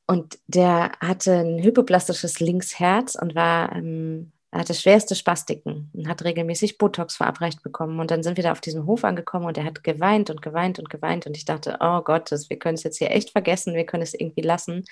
[0.06, 6.78] und der hatte ein hypoplastisches Linksherz und war, ähm, hatte schwerste Spastiken und hat regelmäßig
[6.78, 8.00] Botox verabreicht bekommen.
[8.00, 10.80] Und dann sind wir da auf diesem Hof angekommen und er hat geweint und geweint
[10.80, 11.28] und geweint.
[11.28, 14.14] Und ich dachte, oh Gott, wir können es jetzt hier echt vergessen, wir können es
[14.14, 14.84] irgendwie lassen.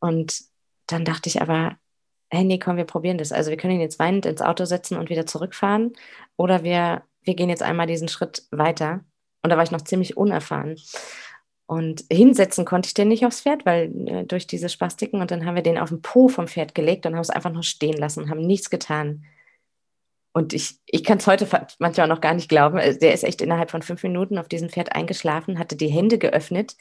[0.00, 0.40] Und
[0.86, 1.76] dann dachte ich aber,
[2.30, 3.32] hey, nee, komm, wir probieren das.
[3.32, 5.92] Also wir können ihn jetzt weinend ins Auto setzen und wieder zurückfahren.
[6.36, 9.04] Oder wir, wir gehen jetzt einmal diesen Schritt weiter.
[9.42, 10.76] Und da war ich noch ziemlich unerfahren.
[11.66, 15.20] Und hinsetzen konnte ich den nicht aufs Pferd, weil äh, durch diese Spastiken.
[15.20, 17.52] Und dann haben wir den auf den Po vom Pferd gelegt und haben es einfach
[17.52, 19.24] nur stehen lassen, haben nichts getan.
[20.32, 21.48] Und ich, ich kann es heute
[21.78, 22.78] manchmal noch gar nicht glauben.
[22.78, 26.18] Äh, der ist echt innerhalb von fünf Minuten auf diesem Pferd eingeschlafen, hatte die Hände
[26.18, 26.76] geöffnet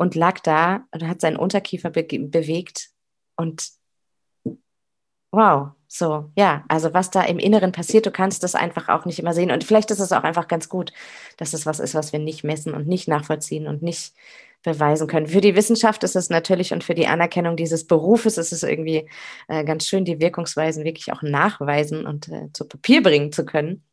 [0.00, 2.88] und lag da und hat seinen Unterkiefer be bewegt
[3.36, 3.68] und
[5.30, 9.18] wow, so, ja, also was da im Inneren passiert, du kannst das einfach auch nicht
[9.18, 10.94] immer sehen und vielleicht ist es auch einfach ganz gut,
[11.36, 14.14] dass es was ist, was wir nicht messen und nicht nachvollziehen und nicht
[14.62, 15.26] beweisen können.
[15.26, 19.06] Für die Wissenschaft ist es natürlich und für die Anerkennung dieses Berufes ist es irgendwie
[19.48, 23.84] äh, ganz schön, die Wirkungsweisen wirklich auch nachweisen und äh, zu Papier bringen zu können.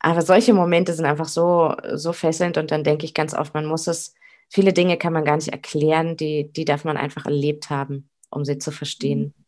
[0.00, 3.66] Aber solche Momente sind einfach so, so fesselnd und dann denke ich ganz oft, man
[3.66, 4.14] muss es
[4.50, 8.44] viele Dinge kann man gar nicht erklären, die, die darf man einfach erlebt haben, um
[8.44, 9.34] sie zu verstehen.
[9.36, 9.44] Mhm.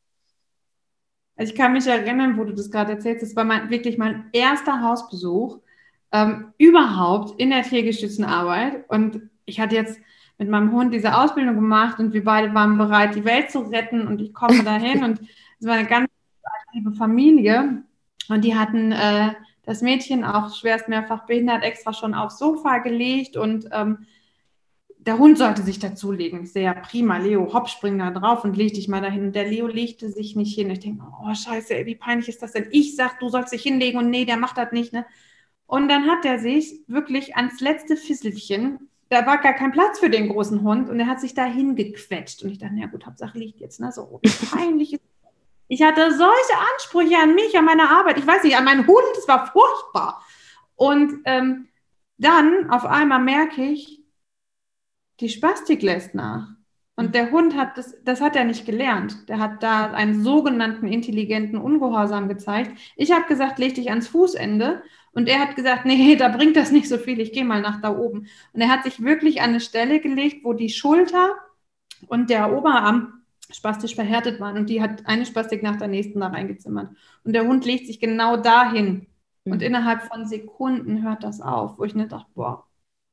[1.36, 4.30] Also ich kann mich erinnern, wo du das gerade erzählst, das war mein, wirklich mein
[4.32, 5.58] erster Hausbesuch
[6.12, 8.88] ähm, überhaupt in der tiergestützten Arbeit.
[8.88, 10.00] Und ich hatte jetzt
[10.38, 14.06] mit meinem Hund diese Ausbildung gemacht und wir beide waren bereit, die Welt zu retten.
[14.06, 15.20] Und ich komme dahin und
[15.60, 16.08] es war eine ganz
[16.72, 17.82] liebe Familie.
[18.28, 19.32] Und die hatten äh,
[19.64, 24.06] das Mädchen auch schwerst mehrfach behindert extra schon aufs Sofa gelegt und ähm,
[25.06, 26.42] der Hund sollte sich dazulegen.
[26.42, 29.26] Ich sehe ja prima, Leo, hopp, spring da drauf und leg dich mal dahin.
[29.26, 30.68] Und der Leo legte sich nicht hin.
[30.70, 32.66] Ich denke, oh scheiße, ey, wie peinlich ist das denn?
[32.72, 34.92] Ich sag, du sollst dich hinlegen und nee, der macht das nicht.
[34.92, 35.06] Ne?
[35.66, 40.10] Und dann hat er sich wirklich ans letzte Fisselchen, da war gar kein Platz für
[40.10, 42.42] den großen Hund und er hat sich da hingequetscht.
[42.42, 43.92] Und ich dachte, na gut, Hauptsache liegt jetzt, ne?
[43.92, 45.02] So peinlich ist.
[45.68, 49.16] Ich hatte solche Ansprüche an mich, an meine Arbeit, ich weiß nicht, an meinen Hund,
[49.18, 50.22] es war furchtbar.
[50.74, 51.68] Und ähm,
[52.18, 54.00] dann auf einmal merke ich,
[55.20, 56.48] die Spastik lässt nach.
[56.98, 59.28] Und der Hund hat das, das hat er nicht gelernt.
[59.28, 62.72] Der hat da einen sogenannten intelligenten Ungehorsam gezeigt.
[62.96, 64.82] Ich habe gesagt, leg dich ans Fußende.
[65.12, 67.20] Und er hat gesagt, nee, da bringt das nicht so viel.
[67.20, 68.28] Ich gehe mal nach da oben.
[68.52, 71.36] Und er hat sich wirklich an eine Stelle gelegt, wo die Schulter
[72.08, 74.56] und der Oberarm spastisch verhärtet waren.
[74.56, 76.90] Und die hat eine Spastik nach der nächsten da reingezimmert.
[77.24, 79.06] Und der Hund legt sich genau dahin.
[79.44, 79.52] Mhm.
[79.52, 82.65] Und innerhalb von Sekunden hört das auf, wo ich nicht dachte, boah,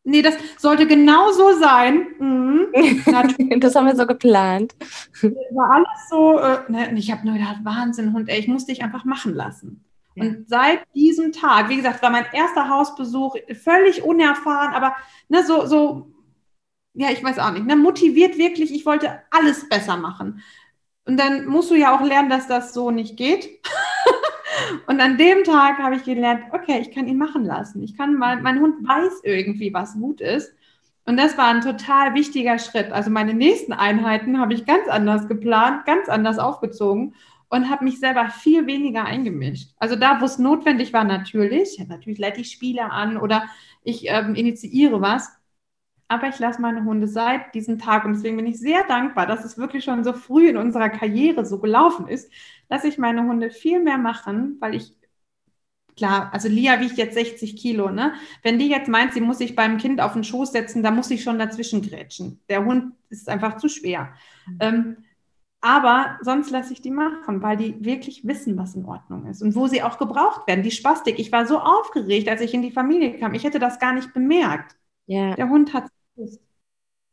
[0.04, 2.08] nee, das sollte genau so sein.
[2.20, 2.68] Mhm.
[3.60, 4.76] das haben wir so geplant.
[5.52, 8.84] War alles so, äh, ne, ich habe nur gedacht, Wahnsinn, Hund, ey, ich muss dich
[8.84, 9.84] einfach machen lassen.
[10.16, 10.26] Ja.
[10.26, 14.96] Und seit diesem Tag, wie gesagt, war mein erster Hausbesuch, völlig unerfahren, aber
[15.30, 16.14] ne, so, so
[16.94, 20.42] ja, ich weiß auch nicht, ne, motiviert wirklich, ich wollte alles besser machen.
[21.06, 23.50] Und dann musst du ja auch lernen, dass das so nicht geht.
[24.88, 27.84] und an dem Tag habe ich gelernt, okay, ich kann ihn machen lassen.
[27.84, 30.54] Ich kann mal, mein Hund weiß irgendwie, was gut ist.
[31.06, 32.92] Und das war ein total wichtiger Schritt.
[32.92, 37.14] Also meine nächsten Einheiten habe ich ganz anders geplant, ganz anders aufgezogen
[37.50, 39.72] und habe mich selber viel weniger eingemischt.
[39.78, 41.78] Also da, wo es notwendig war, natürlich.
[41.88, 43.44] Natürlich leite ich Spiele an oder
[43.84, 45.32] ich ähm, initiiere was
[46.14, 49.44] aber ich lasse meine Hunde seit diesem Tag und deswegen bin ich sehr dankbar, dass
[49.44, 52.32] es wirklich schon so früh in unserer Karriere so gelaufen ist,
[52.70, 54.96] dass ich meine Hunde viel mehr machen, weil ich
[55.96, 58.14] klar, also Lia wiegt jetzt 60 Kilo, ne?
[58.42, 61.12] Wenn die jetzt meint, sie muss sich beim Kind auf den Schoß setzen, dann muss
[61.12, 62.40] ich schon dazwischen grätschen.
[62.50, 64.14] Der Hund ist einfach zu schwer.
[64.48, 64.58] Mhm.
[64.60, 64.98] Ähm,
[65.62, 69.56] aber sonst lasse ich die machen, weil die wirklich wissen, was in Ordnung ist und
[69.56, 70.62] wo sie auch gebraucht werden.
[70.62, 73.34] Die Spastik, ich war so aufgeregt, als ich in die Familie kam.
[73.34, 74.76] Ich hätte das gar nicht bemerkt.
[75.06, 75.36] Ja.
[75.36, 75.86] Der Hund hat
[76.16, 76.40] ist.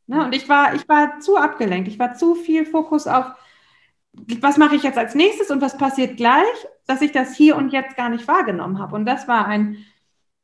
[0.07, 0.25] Ne?
[0.25, 1.87] Und ich war, ich war zu abgelenkt.
[1.87, 3.25] Ich war zu viel Fokus auf,
[4.13, 6.45] was mache ich jetzt als nächstes und was passiert gleich,
[6.85, 8.95] dass ich das hier und jetzt gar nicht wahrgenommen habe.
[8.95, 9.77] Und das war ein,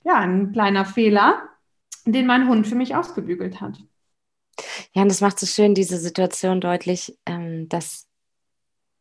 [0.04, 1.50] ja, ein kleiner Fehler,
[2.06, 3.78] den mein Hund für mich ausgebügelt hat.
[4.94, 8.07] Ja, und das macht so schön diese Situation deutlich, ähm, dass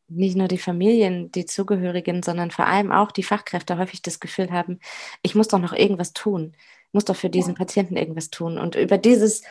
[0.08, 4.50] nicht nur die Familien, die Zugehörigen, sondern vor allem auch die Fachkräfte häufig das Gefühl
[4.52, 4.78] haben,
[5.22, 6.54] ich muss doch noch irgendwas tun
[6.96, 8.58] muss doch für diesen Patienten irgendwas tun.
[8.58, 9.42] Und über dieses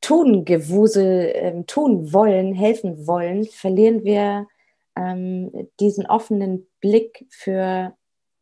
[0.00, 4.46] Tun-Gewusel, ähm, tun wollen, helfen wollen, verlieren wir
[4.96, 5.50] ähm,
[5.80, 7.94] diesen offenen Blick für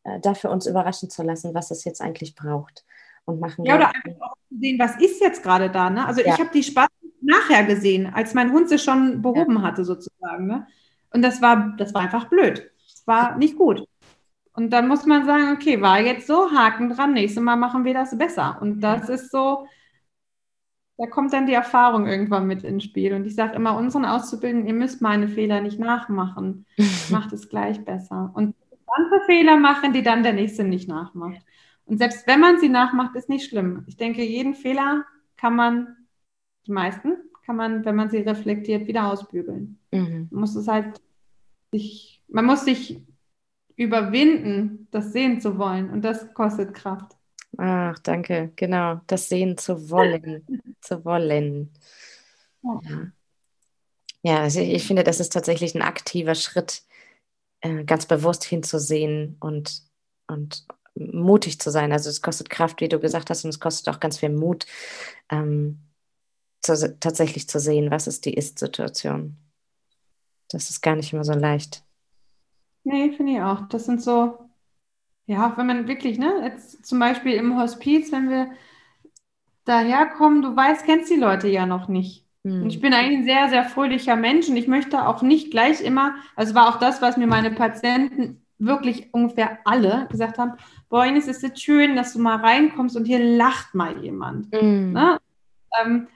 [0.04, 2.84] äh, dafür uns überraschen zu lassen, was es jetzt eigentlich braucht.
[3.24, 5.88] Und machen ja, oder einfach auch zu sehen, was ist jetzt gerade da.
[5.88, 6.06] Ne?
[6.06, 6.34] Also ja.
[6.34, 6.88] ich habe die Spaß
[7.22, 9.62] nachher gesehen, als mein Hund sie schon behoben ja.
[9.62, 10.46] hatte, sozusagen.
[10.46, 10.66] Ne?
[11.12, 12.70] Und das war, das war einfach blöd.
[12.86, 13.84] Es war nicht gut.
[14.52, 17.94] Und dann muss man sagen, okay, war jetzt so, Haken dran, nächstes Mal machen wir
[17.94, 18.58] das besser.
[18.61, 19.66] Und das ist so,
[20.98, 23.14] da kommt dann die Erfahrung irgendwann mit ins Spiel.
[23.14, 26.66] Und ich sage immer unseren Auszubildenden, ihr müsst meine Fehler nicht nachmachen.
[27.11, 28.30] Macht es gleich besser.
[28.34, 28.54] Und
[28.86, 31.40] andere Fehler machen, die dann der Nächste nicht nachmacht.
[31.86, 33.84] Und selbst wenn man sie nachmacht, ist nicht schlimm.
[33.86, 35.04] Ich denke, jeden Fehler
[35.36, 35.96] kann man,
[36.66, 37.16] die meisten,
[37.51, 39.80] kann man, wenn man sie reflektiert, wieder ausbügeln.
[39.90, 40.28] Mhm.
[40.30, 41.01] Man muss es halt
[41.72, 43.01] sich, man muss sich
[43.74, 45.90] überwinden, das sehen zu wollen.
[45.90, 47.16] Und das kostet Kraft.
[47.59, 48.53] Ach, danke.
[48.55, 50.46] Genau, das sehen zu wollen.
[50.80, 51.72] zu wollen.
[52.62, 52.80] Ja.
[54.22, 56.84] ja, also ich finde, das ist tatsächlich ein aktiver Schritt,
[57.62, 59.82] äh, ganz bewusst hinzusehen und,
[60.28, 61.90] und mutig zu sein.
[61.90, 64.66] Also es kostet Kraft, wie du gesagt hast, und es kostet auch ganz viel Mut,
[65.30, 65.80] ähm,
[66.61, 69.36] zu, tatsächlich zu sehen, was ist die Ist-Situation.
[70.48, 71.82] Das ist gar nicht immer so leicht.
[72.84, 73.68] Nee, finde ich auch.
[73.68, 74.38] Das sind so,
[75.26, 78.50] ja, wenn man wirklich, ne, jetzt zum Beispiel im Hospiz, wenn wir
[79.64, 82.26] daherkommen, du weißt, kennst die Leute ja noch nicht.
[82.42, 85.82] Und ich bin eigentlich ein sehr, sehr fröhlicher Mensch und ich möchte auch nicht gleich
[85.82, 90.54] immer, also war auch das, was mir meine Patienten wirklich ungefähr alle gesagt haben,
[90.88, 94.50] boah, Ines, ist es schön, dass du mal reinkommst und hier lacht mal jemand.
[94.52, 94.92] Mhm.
[94.92, 95.18] Ne?
[95.82, 96.08] Ähm,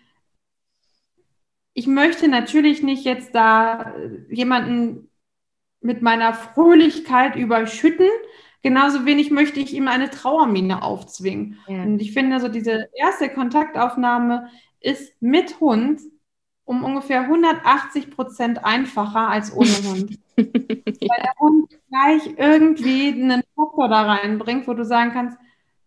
[1.75, 3.95] ich möchte natürlich nicht jetzt da
[4.31, 5.11] jemanden
[5.81, 8.09] mit meiner Fröhlichkeit überschütten.
[8.63, 11.59] Genauso wenig möchte ich ihm eine Trauermine aufzwingen.
[11.67, 11.83] Ja.
[11.83, 14.49] Und ich finde, so diese erste Kontaktaufnahme
[14.81, 16.01] ist mit Hund
[16.65, 20.19] um ungefähr 180 Prozent einfacher als ohne Hund.
[20.37, 25.37] Weil der Hund gleich irgendwie einen Faktor da reinbringt, wo du sagen kannst,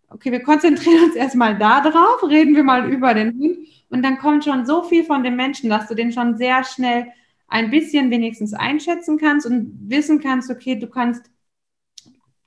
[0.10, 3.58] okay, wir konzentrieren uns erstmal da drauf, reden wir mal über den Hund
[3.90, 7.08] und dann kommt schon so viel von dem Menschen, dass du den schon sehr schnell
[7.48, 11.30] ein bisschen wenigstens einschätzen kannst und wissen kannst, okay, du kannst,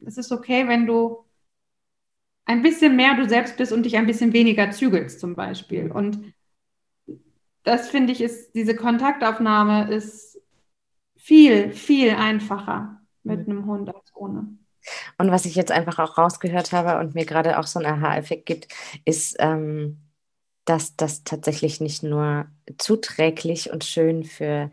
[0.05, 1.25] es ist okay, wenn du
[2.45, 5.91] ein bisschen mehr du selbst bist und dich ein bisschen weniger zügelst zum Beispiel.
[5.91, 6.35] Und
[7.63, 10.41] das finde ich ist, diese Kontaktaufnahme ist
[11.17, 13.53] viel, viel einfacher mit mhm.
[13.53, 14.59] einem Hund als ohne.
[15.19, 18.47] Und was ich jetzt einfach auch rausgehört habe und mir gerade auch so ein Aha-Effekt
[18.47, 18.69] gibt,
[19.05, 19.99] ist, ähm,
[20.65, 22.47] dass das tatsächlich nicht nur
[22.79, 24.71] zuträglich und schön für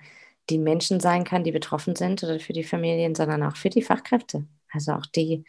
[0.49, 3.81] die Menschen sein kann, die betroffen sind oder für die Familien, sondern auch für die
[3.81, 4.45] Fachkräfte.
[4.71, 5.43] Also auch die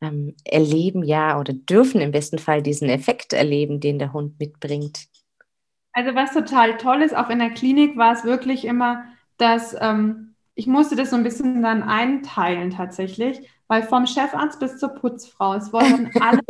[0.00, 5.06] ähm, erleben ja oder dürfen im besten Fall diesen Effekt erleben, den der Hund mitbringt.
[5.92, 9.04] Also was total toll ist, auch in der Klinik war es wirklich immer,
[9.36, 14.76] dass ähm, ich musste das so ein bisschen dann einteilen tatsächlich, weil vom Chefarzt bis
[14.76, 16.42] zur Putzfrau, es wollten alle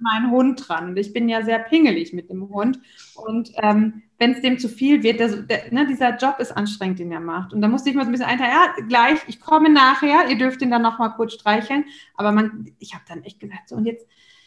[0.00, 0.88] meinen Hund dran.
[0.88, 2.80] Und ich bin ja sehr pingelig mit dem Hund.
[3.16, 7.00] Und ähm, wenn es dem zu viel wird, der, der, ne, dieser Job ist anstrengend,
[7.00, 7.52] den er macht.
[7.52, 10.38] Und da musste ich mal so ein bisschen einteilen, ja, gleich, ich komme nachher, ihr
[10.38, 11.84] dürft ihn dann noch mal kurz streicheln.
[12.14, 14.06] Aber man, ich habe dann echt gedacht, so und jetzt,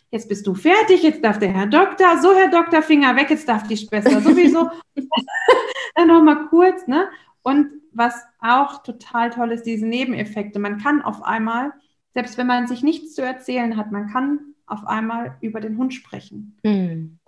[0.10, 3.48] jetzt bist du fertig, jetzt darf der Herr Doktor, so Herr Doktor, Finger weg, jetzt
[3.48, 4.72] darf die Schwester sowieso.
[5.96, 7.10] dann noch mal kurz, ne?
[7.44, 10.60] Und was auch total toll ist, diese Nebeneffekte.
[10.60, 11.74] Man kann auf einmal,
[12.14, 15.94] selbst wenn man sich nichts zu erzählen hat, man kann auf einmal über den Hund
[15.94, 16.58] sprechen.
[16.64, 17.20] Mhm.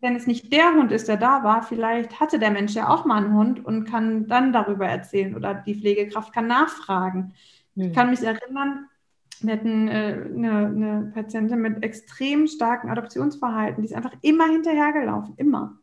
[0.00, 3.04] Wenn es nicht der Hund ist, der da war, vielleicht hatte der Mensch ja auch
[3.04, 7.34] mal einen Hund und kann dann darüber erzählen oder die Pflegekraft kann nachfragen.
[7.74, 7.84] Mhm.
[7.84, 8.86] Ich kann mich erinnern,
[9.40, 15.34] wir hatten äh, eine, eine, Patientin mit extrem starkem Adoptionsverhalten, die ist einfach immer hinterhergelaufen,
[15.36, 15.78] immer.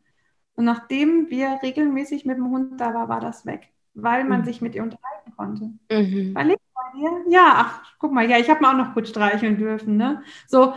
[0.54, 4.44] Und nachdem wir regelmäßig mit dem Hund da war, war das weg, weil man mhm.
[4.44, 5.64] sich mit ihr unterhalten konnte.
[5.90, 6.34] Mhm.
[6.34, 7.10] Weil ich bei dir?
[7.28, 9.96] Ja, ach, guck mal, ja, ich habe mal auch noch gut streicheln dürfen.
[9.96, 10.22] Ne?
[10.46, 10.74] So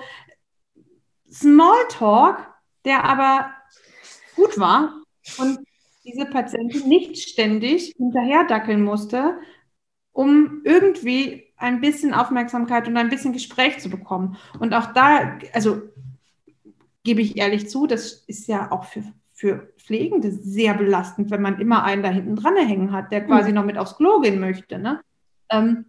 [1.31, 2.47] Smalltalk,
[2.85, 3.51] der aber
[4.35, 5.03] gut war
[5.37, 5.59] und
[6.03, 9.37] diese Patientin nicht ständig hinterherdackeln musste,
[10.11, 14.37] um irgendwie ein bisschen Aufmerksamkeit und ein bisschen Gespräch zu bekommen.
[14.59, 15.81] Und auch da, also
[17.03, 19.03] gebe ich ehrlich zu, das ist ja auch für,
[19.33, 23.49] für Pflegende sehr belastend, wenn man immer einen da hinten dran hängen hat, der quasi
[23.49, 23.55] mhm.
[23.55, 24.77] noch mit aufs Klo gehen möchte.
[24.77, 25.01] Ne?
[25.49, 25.85] Ähm,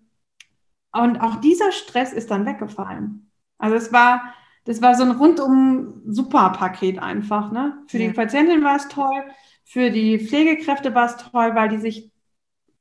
[0.91, 3.31] und auch dieser Stress ist dann weggefallen.
[3.59, 4.33] Also es war,
[4.65, 7.53] das war so ein rundum super Paket einfach.
[7.53, 7.77] Ne?
[7.89, 8.09] Für ja.
[8.09, 9.23] die Patientin war es toll,
[9.65, 12.11] für die Pflegekräfte war es toll, weil die sich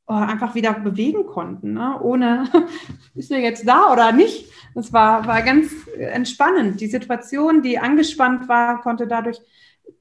[0.07, 1.99] oh, einfach wieder bewegen konnten, ne?
[2.01, 2.45] ohne
[3.13, 4.49] ist er jetzt da oder nicht.
[4.73, 6.79] Das war, war ganz entspannend.
[6.79, 9.41] Die Situation, die angespannt war, konnte dadurch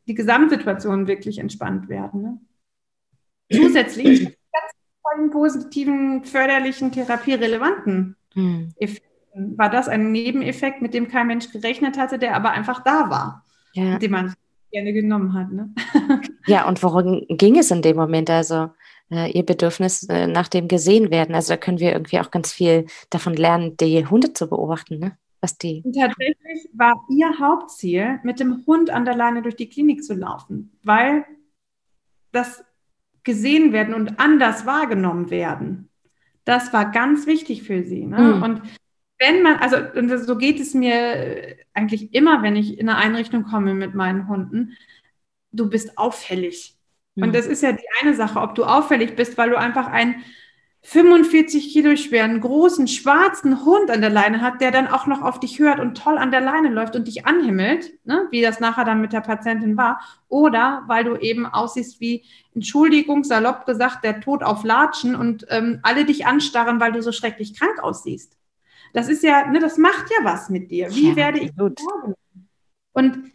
[0.09, 2.23] die Gesamtsituation wirklich entspannt werden.
[2.23, 2.41] Ne?
[3.53, 4.37] Zusätzlich
[5.03, 8.73] von positiven, förderlichen, therapierelevanten hm.
[8.79, 13.11] Effekten war das ein Nebeneffekt, mit dem kein Mensch gerechnet hatte, der aber einfach da
[13.11, 13.45] war,
[13.75, 13.99] ja.
[13.99, 14.35] den man
[14.73, 15.53] gerne genommen hat.
[15.53, 15.73] Ne?
[16.47, 18.31] Ja, und worum ging es in dem Moment?
[18.31, 18.71] Also
[19.11, 21.35] äh, ihr Bedürfnis äh, nach dem gesehen werden.
[21.35, 25.19] Also da können wir irgendwie auch ganz viel davon lernen, die Hunde zu beobachten, ne?
[25.41, 25.83] Was die.
[25.85, 30.15] Und tatsächlich war ihr Hauptziel, mit dem Hund an der Leine durch die Klinik zu
[30.15, 31.25] laufen, weil
[32.33, 32.65] das
[33.23, 35.91] gesehen werden und anders wahrgenommen werden.
[36.45, 38.07] Das war ganz wichtig für sie.
[38.07, 38.19] Ne?
[38.19, 38.43] Mhm.
[38.43, 38.63] Und
[39.19, 43.45] wenn man, also und so geht es mir eigentlich immer, wenn ich in eine Einrichtung
[43.45, 44.77] komme mit meinen Hunden,
[45.53, 46.77] du bist auffällig.
[47.15, 47.25] Mhm.
[47.25, 50.23] Und das ist ja die eine Sache, ob du auffällig bist, weil du einfach ein
[50.83, 55.41] 45 Kilo schweren, großen, schwarzen Hund an der Leine hat, der dann auch noch auf
[55.41, 58.85] dich hört und toll an der Leine läuft und dich anhimmelt, ne, wie das nachher
[58.85, 62.25] dann mit der Patientin war, oder weil du eben aussiehst wie,
[62.55, 67.13] Entschuldigung, salopp gesagt, der Tod auf Latschen und ähm, alle dich anstarren, weil du so
[67.13, 68.37] schrecklich krank aussiehst.
[68.95, 70.91] Das ist ja, ne, das macht ja was mit dir.
[70.95, 71.81] Wie ja, werde ich gut.
[72.93, 73.31] Und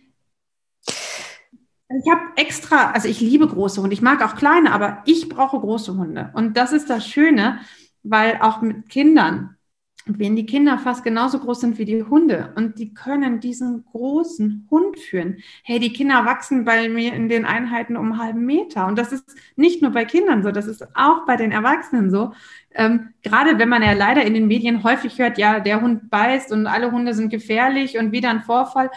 [2.01, 5.59] ich habe extra, also ich liebe große Hunde, ich mag auch kleine, aber ich brauche
[5.59, 6.31] große Hunde.
[6.33, 7.59] Und das ist das Schöne,
[8.03, 9.57] weil auch mit Kindern,
[10.05, 14.67] wenn die Kinder fast genauso groß sind wie die Hunde und die können diesen großen
[14.69, 15.37] Hund führen.
[15.63, 18.85] Hey, die Kinder wachsen bei mir in den Einheiten um einen halben Meter.
[18.87, 22.33] Und das ist nicht nur bei Kindern so, das ist auch bei den Erwachsenen so.
[22.73, 26.51] Ähm, gerade wenn man ja leider in den Medien häufig hört, ja, der Hund beißt
[26.51, 28.89] und alle Hunde sind gefährlich und wieder ein Vorfall.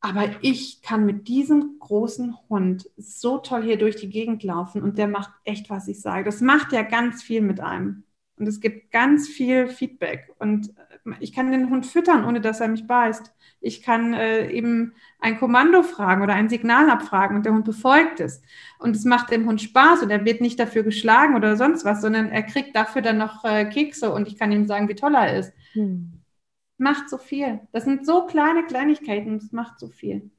[0.00, 4.96] Aber ich kann mit diesem großen Hund so toll hier durch die Gegend laufen und
[4.96, 6.24] der macht echt, was ich sage.
[6.24, 8.04] Das macht ja ganz viel mit einem.
[8.36, 10.30] Und es gibt ganz viel Feedback.
[10.38, 10.68] Und
[11.04, 13.32] äh, ich kann den Hund füttern, ohne dass er mich beißt.
[13.60, 18.20] Ich kann äh, eben ein Kommando fragen oder ein Signal abfragen und der Hund befolgt
[18.20, 18.40] es.
[18.78, 22.00] Und es macht dem Hund Spaß und er wird nicht dafür geschlagen oder sonst was,
[22.00, 25.16] sondern er kriegt dafür dann noch äh, Kekse und ich kann ihm sagen, wie toll
[25.16, 25.52] er ist.
[25.72, 26.17] Hm
[26.78, 27.60] macht so viel.
[27.72, 30.30] Das sind so kleine Kleinigkeiten, es macht so viel.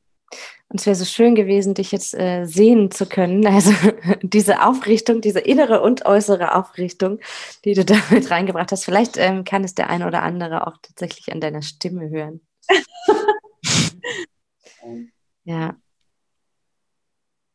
[0.69, 3.45] Und es wäre so schön gewesen, dich jetzt äh, sehen zu können.
[3.47, 3.73] Also
[4.21, 7.19] diese Aufrichtung, diese innere und äußere Aufrichtung,
[7.65, 8.85] die du damit reingebracht hast.
[8.85, 12.41] Vielleicht ähm, kann es der eine oder andere auch tatsächlich an deiner Stimme hören.
[15.43, 15.75] ja.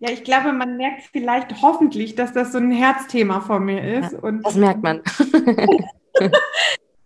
[0.00, 4.12] Ja, ich glaube, man merkt vielleicht hoffentlich, dass das so ein Herzthema von mir ist.
[4.12, 5.02] Ja, und das merkt man.
[5.06, 6.30] ich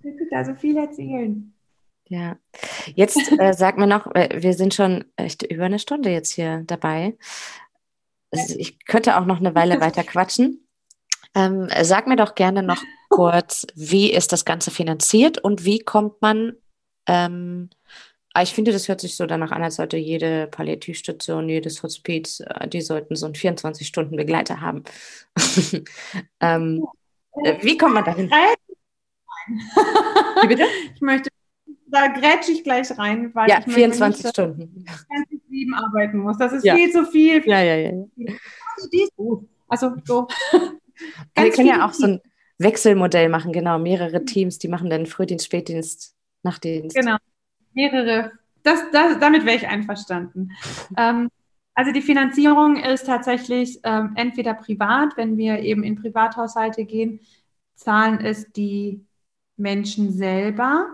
[0.03, 1.53] könnte da so viel erzählen.
[2.09, 2.37] Ja,
[2.95, 6.63] jetzt äh, sag mir noch, äh, wir sind schon echt über eine Stunde jetzt hier
[6.67, 7.17] dabei.
[8.31, 10.67] Ich könnte auch noch eine Weile weiter quatschen.
[11.35, 16.21] Ähm, sag mir doch gerne noch kurz, wie ist das Ganze finanziert und wie kommt
[16.23, 16.55] man
[17.09, 17.71] ähm,
[18.33, 22.41] Aber ich finde, das hört sich so danach an, als sollte jede Palliativstation, jedes Hospiz,
[22.41, 24.85] äh, die sollten so einen 24-Stunden-Begleiter haben.
[26.41, 26.87] ähm,
[27.45, 28.31] äh, wie kommt man dahin?
[30.43, 30.65] Wie bitte?
[30.95, 31.31] Ich möchte,
[31.91, 34.85] da grätsche ich gleich rein, weil ja, ich 24 nicht, Stunden.
[35.51, 36.39] 7 arbeiten muss.
[36.39, 36.75] Das ist ja.
[36.75, 37.43] viel zu viel.
[37.47, 37.93] Ja, ja, ja.
[39.69, 40.29] Also so.
[41.37, 42.21] Also wir können ja auch so ein
[42.59, 43.79] Wechselmodell machen, genau.
[43.79, 46.97] Mehrere Teams, die machen dann Frühdienst, Spätdienst, Nachtdienst.
[46.97, 47.19] Genau.
[47.73, 48.33] Mehrere.
[48.65, 50.51] Das, das, damit wäre ich einverstanden.
[50.97, 51.29] ähm,
[51.75, 57.21] also die Finanzierung ist tatsächlich ähm, entweder privat, wenn wir eben in Privathaushalte gehen,
[57.77, 59.07] zahlen es die
[59.57, 60.89] Menschen selber.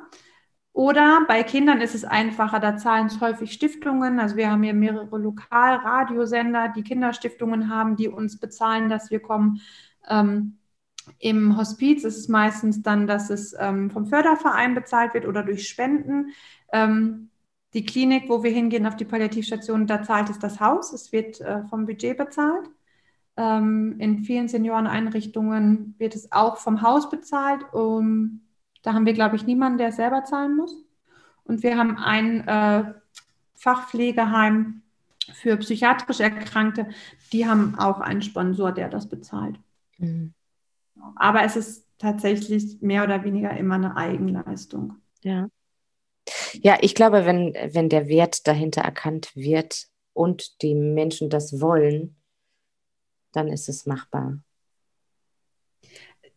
[0.75, 4.19] Oder bei Kindern ist es einfacher, da zahlen es häufig Stiftungen.
[4.19, 9.61] Also wir haben hier mehrere Lokalradiosender, die Kinderstiftungen haben, die uns bezahlen, dass wir kommen.
[10.09, 10.59] Ähm,
[11.21, 15.69] Im Hospiz ist es meistens dann, dass es ähm, vom Förderverein bezahlt wird oder durch
[15.69, 16.33] Spenden.
[16.73, 17.31] Ähm,
[17.73, 20.93] die Klinik, wo wir hingehen auf die Palliativstation, da zahlt es das Haus.
[20.93, 22.69] Es wird äh, vom Budget bezahlt.
[23.37, 27.63] Ähm, in vielen Senioreneinrichtungen wird es auch vom Haus bezahlt.
[27.73, 28.44] Um,
[28.85, 30.77] da haben wir, glaube ich, niemanden, der selber zahlen muss.
[31.45, 32.93] Und wir haben ein äh,
[33.55, 34.83] Fachpflegeheim
[35.33, 36.89] für psychiatrisch Erkrankte.
[37.33, 39.59] Die haben auch einen Sponsor, der das bezahlt.
[39.97, 40.35] Mhm.
[41.17, 44.97] Aber es ist tatsächlich mehr oder weniger immer eine Eigenleistung.
[45.23, 45.49] Ja.
[46.53, 52.17] Ja, ich glaube, wenn, wenn der Wert dahinter erkannt wird und die Menschen das wollen,
[53.33, 54.39] dann ist es machbar.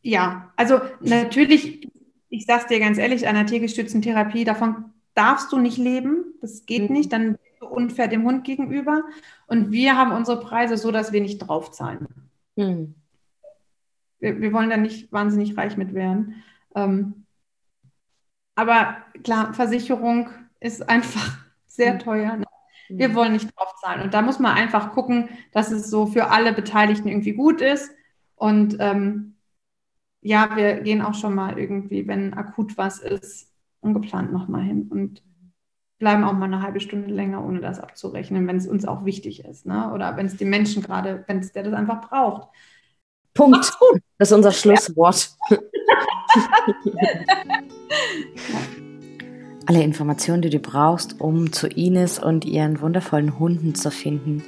[0.02, 1.90] Ja, also natürlich
[2.38, 6.36] ich sag's dir ganz ehrlich, einer tiergestützten Therapie, davon darfst du nicht leben.
[6.42, 6.96] Das geht mhm.
[6.96, 9.04] nicht, dann bist du unfair dem Hund gegenüber.
[9.48, 12.08] Und wir haben unsere Preise so, dass wir nicht draufzahlen.
[12.56, 12.94] Mhm.
[14.20, 16.44] Wir, wir, wollen da nicht wahnsinnig reich mit werden.
[16.76, 17.26] Ähm,
[18.56, 20.30] aber klar, Versicherung
[20.60, 22.00] ist einfach sehr mhm.
[22.00, 22.38] teuer.
[22.38, 22.46] Ne?
[22.90, 23.16] Wir mhm.
[23.16, 24.04] wollen nicht draufzahlen.
[24.04, 27.92] Und da muss man einfach gucken, dass es so für alle Beteiligten irgendwie gut ist.
[28.36, 29.37] Und ähm,
[30.28, 33.50] ja, wir gehen auch schon mal irgendwie, wenn akut was ist,
[33.80, 35.24] ungeplant nochmal hin und
[36.00, 39.46] bleiben auch mal eine halbe Stunde länger, ohne das abzurechnen, wenn es uns auch wichtig
[39.46, 39.66] ist.
[39.66, 39.90] Ne?
[39.94, 42.50] Oder wenn es die Menschen gerade, wenn es der das einfach braucht.
[43.34, 43.72] Punkt.
[44.18, 45.30] Das ist unser Schlusswort.
[49.66, 54.44] Alle Informationen, die du brauchst, um zu Ines und ihren wundervollen Hunden zu finden,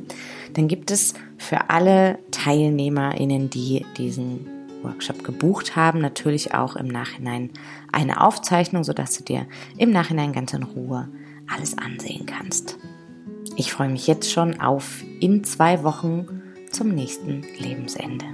[0.54, 4.48] dann gibt es für alle TeilnehmerInnen, die diesen
[4.84, 7.52] Workshop gebucht haben, natürlich auch im Nachhinein
[7.92, 9.46] eine Aufzeichnung, sodass du dir
[9.78, 11.10] im Nachhinein ganz in Ruhe
[11.54, 12.78] alles ansehen kannst.
[13.56, 18.26] Ich freue mich jetzt schon auf in zwei Wochen zum nächsten Lebensende.